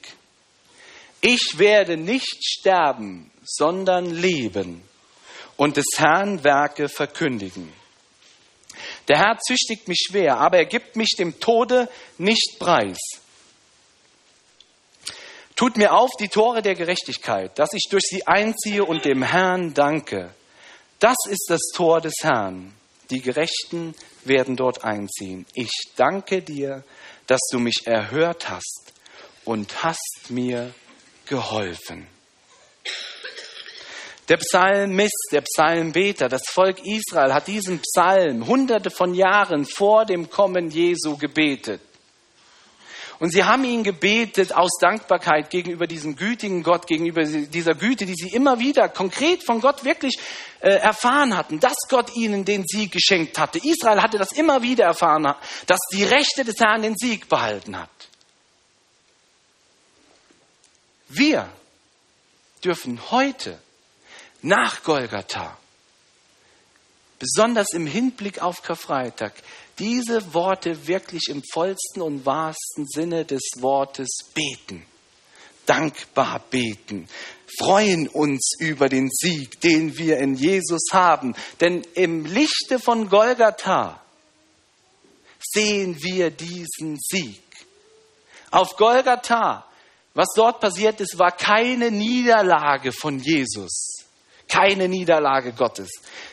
Ich 1.21 1.53
werde 1.55 1.95
nicht 1.95 2.45
sterben, 2.45 3.31
sondern 3.45 4.05
leben 4.13 4.83
und 5.55 5.77
des 5.77 5.85
Herrn 5.95 6.43
Werke 6.43 6.89
verkündigen. 6.89 7.71
Der 9.07 9.17
Herr 9.17 9.39
züchtigt 9.39 9.87
mich 9.87 10.07
schwer, 10.09 10.39
aber 10.39 10.57
er 10.57 10.65
gibt 10.65 10.97
mich 10.97 11.15
dem 11.17 11.39
Tode 11.39 11.87
nicht 12.17 12.57
preis. 12.59 13.20
Tut 15.61 15.77
mir 15.77 15.93
auf 15.93 16.09
die 16.19 16.27
Tore 16.27 16.63
der 16.63 16.73
Gerechtigkeit, 16.73 17.59
dass 17.59 17.69
ich 17.73 17.83
durch 17.91 18.01
sie 18.09 18.25
einziehe 18.25 18.83
und 18.83 19.05
dem 19.05 19.21
Herrn 19.21 19.75
danke. 19.75 20.33
Das 20.97 21.17
ist 21.29 21.45
das 21.49 21.61
Tor 21.75 22.01
des 22.01 22.15
Herrn, 22.23 22.73
Die 23.11 23.21
Gerechten 23.21 23.93
werden 24.25 24.55
dort 24.55 24.83
einziehen. 24.83 25.45
Ich 25.53 25.69
danke 25.95 26.41
dir, 26.41 26.83
dass 27.27 27.41
du 27.51 27.59
mich 27.59 27.85
erhört 27.85 28.49
hast 28.49 28.91
und 29.45 29.83
hast 29.83 30.29
mir 30.29 30.73
geholfen. 31.27 32.07
Der 34.29 34.37
Psalmist, 34.37 35.29
der 35.31 35.41
Psalmbeter, 35.41 36.27
das 36.27 36.41
Volk 36.47 36.83
Israel 36.83 37.35
hat 37.35 37.45
diesen 37.45 37.81
Psalm 37.81 38.47
hunderte 38.47 38.89
von 38.89 39.13
Jahren 39.13 39.65
vor 39.65 40.05
dem 40.05 40.27
Kommen 40.27 40.71
Jesu 40.71 41.17
gebetet. 41.17 41.81
Und 43.21 43.29
sie 43.29 43.43
haben 43.43 43.63
ihn 43.65 43.83
gebetet 43.83 44.51
aus 44.51 44.71
Dankbarkeit 44.79 45.51
gegenüber 45.51 45.85
diesem 45.85 46.15
gütigen 46.15 46.63
Gott, 46.63 46.87
gegenüber 46.87 47.23
dieser 47.23 47.75
Güte, 47.75 48.07
die 48.07 48.15
sie 48.15 48.29
immer 48.29 48.57
wieder 48.57 48.89
konkret 48.89 49.43
von 49.45 49.61
Gott 49.61 49.83
wirklich 49.83 50.17
äh, 50.59 50.71
erfahren 50.71 51.37
hatten, 51.37 51.59
dass 51.59 51.75
Gott 51.87 52.15
ihnen 52.15 52.45
den 52.45 52.65
Sieg 52.65 52.91
geschenkt 52.91 53.37
hatte. 53.37 53.59
Israel 53.59 54.01
hatte 54.01 54.17
das 54.17 54.31
immer 54.31 54.63
wieder 54.63 54.85
erfahren, 54.85 55.35
dass 55.67 55.79
die 55.93 56.03
Rechte 56.03 56.43
des 56.43 56.59
Herrn 56.59 56.81
den 56.81 56.97
Sieg 56.97 57.29
behalten 57.29 57.77
hat. 57.77 57.91
Wir 61.07 61.47
dürfen 62.65 63.11
heute 63.11 63.59
nach 64.41 64.81
Golgatha, 64.81 65.59
besonders 67.19 67.67
im 67.73 67.85
Hinblick 67.85 68.41
auf 68.41 68.63
Karfreitag, 68.63 69.33
diese 69.79 70.33
Worte 70.33 70.87
wirklich 70.87 71.29
im 71.29 71.41
vollsten 71.51 72.01
und 72.01 72.25
wahrsten 72.25 72.87
Sinne 72.87 73.25
des 73.25 73.41
Wortes 73.57 74.09
beten. 74.33 74.85
Dankbar 75.65 76.41
beten, 76.49 77.07
freuen 77.59 78.07
uns 78.07 78.53
über 78.59 78.89
den 78.89 79.09
Sieg, 79.09 79.61
den 79.61 79.97
wir 79.97 80.17
in 80.17 80.35
Jesus 80.35 80.87
haben. 80.91 81.35
Denn 81.59 81.83
im 81.93 82.25
Lichte 82.25 82.79
von 82.79 83.09
Golgatha 83.09 84.01
sehen 85.39 85.97
wir 86.01 86.31
diesen 86.31 86.99
Sieg. 86.99 87.41
Auf 88.49 88.75
Golgatha, 88.75 89.65
was 90.13 90.27
dort 90.35 90.59
passiert 90.59 90.99
ist, 90.99 91.17
war 91.17 91.31
keine 91.31 91.91
Niederlage 91.91 92.91
von 92.91 93.19
Jesus 93.19 94.01
keine 94.51 94.89
Niederlage 94.89 95.53
Gottes. 95.53 95.89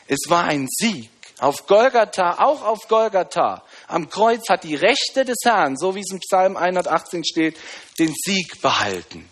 Es 0.07 0.29
war 0.29 0.45
ein 0.45 0.67
Sieg. 0.69 1.11
Auf 1.39 1.67
Golgatha, 1.67 2.39
auch 2.39 2.63
auf 2.63 2.89
Golgatha, 2.89 3.63
am 3.87 4.11
Kreuz 4.11 4.49
hat 4.49 4.65
die 4.65 4.75
Rechte 4.75 5.25
des 5.25 5.39
Herrn, 5.45 5.77
so 5.77 5.95
wie 5.95 6.01
es 6.01 6.11
im 6.11 6.19
Psalm 6.19 6.57
118 6.57 7.25
steht, 7.25 7.57
den 7.99 8.13
Sieg 8.13 8.61
behalten. 8.61 9.29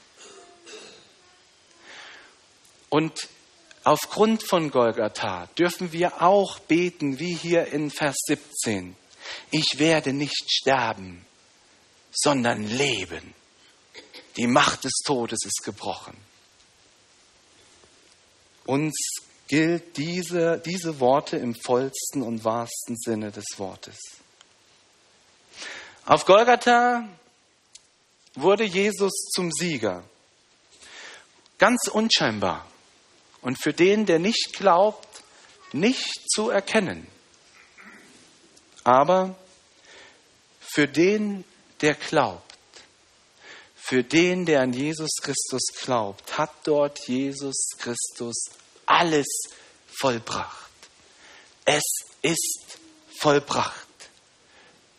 Und 2.90 3.28
aufgrund 3.82 4.44
von 4.44 4.70
Golgatha 4.70 5.48
dürfen 5.58 5.92
wir 5.92 6.22
auch 6.22 6.60
beten, 6.60 7.18
wie 7.18 7.34
hier 7.34 7.66
in 7.66 7.90
Vers 7.90 8.16
17. 8.26 8.96
Ich 9.50 9.78
werde 9.78 10.12
nicht 10.12 10.48
sterben, 10.48 11.26
sondern 12.12 12.62
leben. 12.68 13.34
Die 14.36 14.46
Macht 14.46 14.84
des 14.84 14.94
Todes 15.04 15.40
ist 15.44 15.64
gebrochen. 15.64 16.16
Uns 18.64 18.94
gilt 19.48 19.96
diese, 19.96 20.58
diese 20.58 21.00
Worte 21.00 21.36
im 21.36 21.54
vollsten 21.54 22.22
und 22.22 22.44
wahrsten 22.44 22.96
Sinne 22.96 23.30
des 23.30 23.44
Wortes. 23.58 23.98
Auf 26.04 26.24
Golgatha 26.24 27.08
wurde 28.34 28.64
Jesus 28.64 29.12
zum 29.34 29.50
Sieger. 29.52 30.04
Ganz 31.58 31.88
unscheinbar. 31.88 32.66
Und 33.40 33.60
für 33.60 33.72
den, 33.72 34.06
der 34.06 34.18
nicht 34.18 34.52
glaubt, 34.54 35.22
nicht 35.72 36.30
zu 36.34 36.50
erkennen. 36.50 37.06
Aber 38.84 39.36
für 40.60 40.86
den, 40.86 41.44
der 41.80 41.94
glaubt, 41.94 42.56
für 43.74 44.02
den, 44.02 44.46
der 44.46 44.62
an 44.62 44.72
Jesus 44.72 45.10
Christus 45.22 45.62
glaubt, 45.82 46.38
hat 46.38 46.50
dort 46.64 47.06
Jesus 47.08 47.70
Christus 47.78 48.34
alles 48.86 49.26
vollbracht. 50.00 50.70
Es 51.64 51.82
ist 52.22 52.78
vollbracht. 53.18 53.86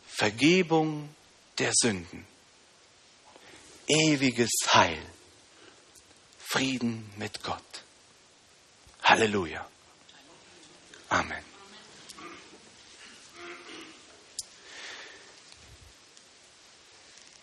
Vergebung 0.08 1.10
der 1.58 1.72
Sünden. 1.74 2.26
Ewiges 3.88 4.52
Heil. 4.74 5.02
Frieden 6.40 7.12
mit 7.18 7.42
Gott. 7.44 7.62
Halleluja. 9.04 9.68
Amen. 11.10 11.44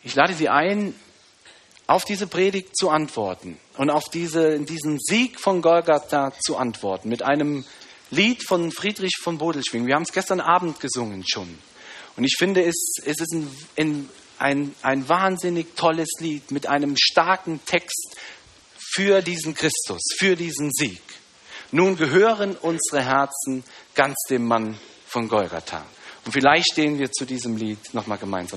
Ich 0.02 0.14
lade 0.14 0.34
Sie 0.34 0.50
ein, 0.50 0.94
auf 1.86 2.04
diese 2.04 2.26
Predigt 2.26 2.76
zu 2.76 2.90
antworten 2.90 3.58
und 3.76 3.90
auf 3.90 4.04
diese, 4.08 4.58
diesen 4.60 4.98
Sieg 4.98 5.38
von 5.40 5.62
Golgatha 5.62 6.32
zu 6.40 6.56
antworten 6.56 7.08
mit 7.08 7.22
einem 7.22 7.64
Lied 8.10 8.46
von 8.46 8.70
Friedrich 8.70 9.16
von 9.22 9.38
Bodelschwing. 9.38 9.86
Wir 9.86 9.94
haben 9.94 10.02
es 10.04 10.12
gestern 10.12 10.40
Abend 10.40 10.80
gesungen 10.80 11.24
schon. 11.26 11.58
Und 12.16 12.24
ich 12.24 12.36
finde, 12.38 12.62
es, 12.62 12.96
es 13.04 13.20
ist 13.20 13.34
ein, 13.76 14.08
ein, 14.38 14.74
ein 14.82 15.08
wahnsinnig 15.08 15.74
tolles 15.76 16.08
Lied 16.20 16.50
mit 16.50 16.66
einem 16.66 16.96
starken 16.96 17.60
Text 17.66 18.16
für 18.78 19.20
diesen 19.20 19.54
Christus, 19.54 20.02
für 20.16 20.36
diesen 20.36 20.70
Sieg. 20.72 21.02
Nun 21.72 21.96
gehören 21.96 22.56
unsere 22.56 23.02
Herzen 23.04 23.64
ganz 23.94 24.14
dem 24.30 24.46
Mann 24.46 24.78
von 25.06 25.28
Golgatha. 25.28 25.84
Und 26.24 26.32
vielleicht 26.32 26.72
stehen 26.72 26.98
wir 26.98 27.10
zu 27.10 27.24
diesem 27.24 27.56
Lied 27.56 27.92
nochmal 27.92 28.18
gemeinsam. 28.18 28.52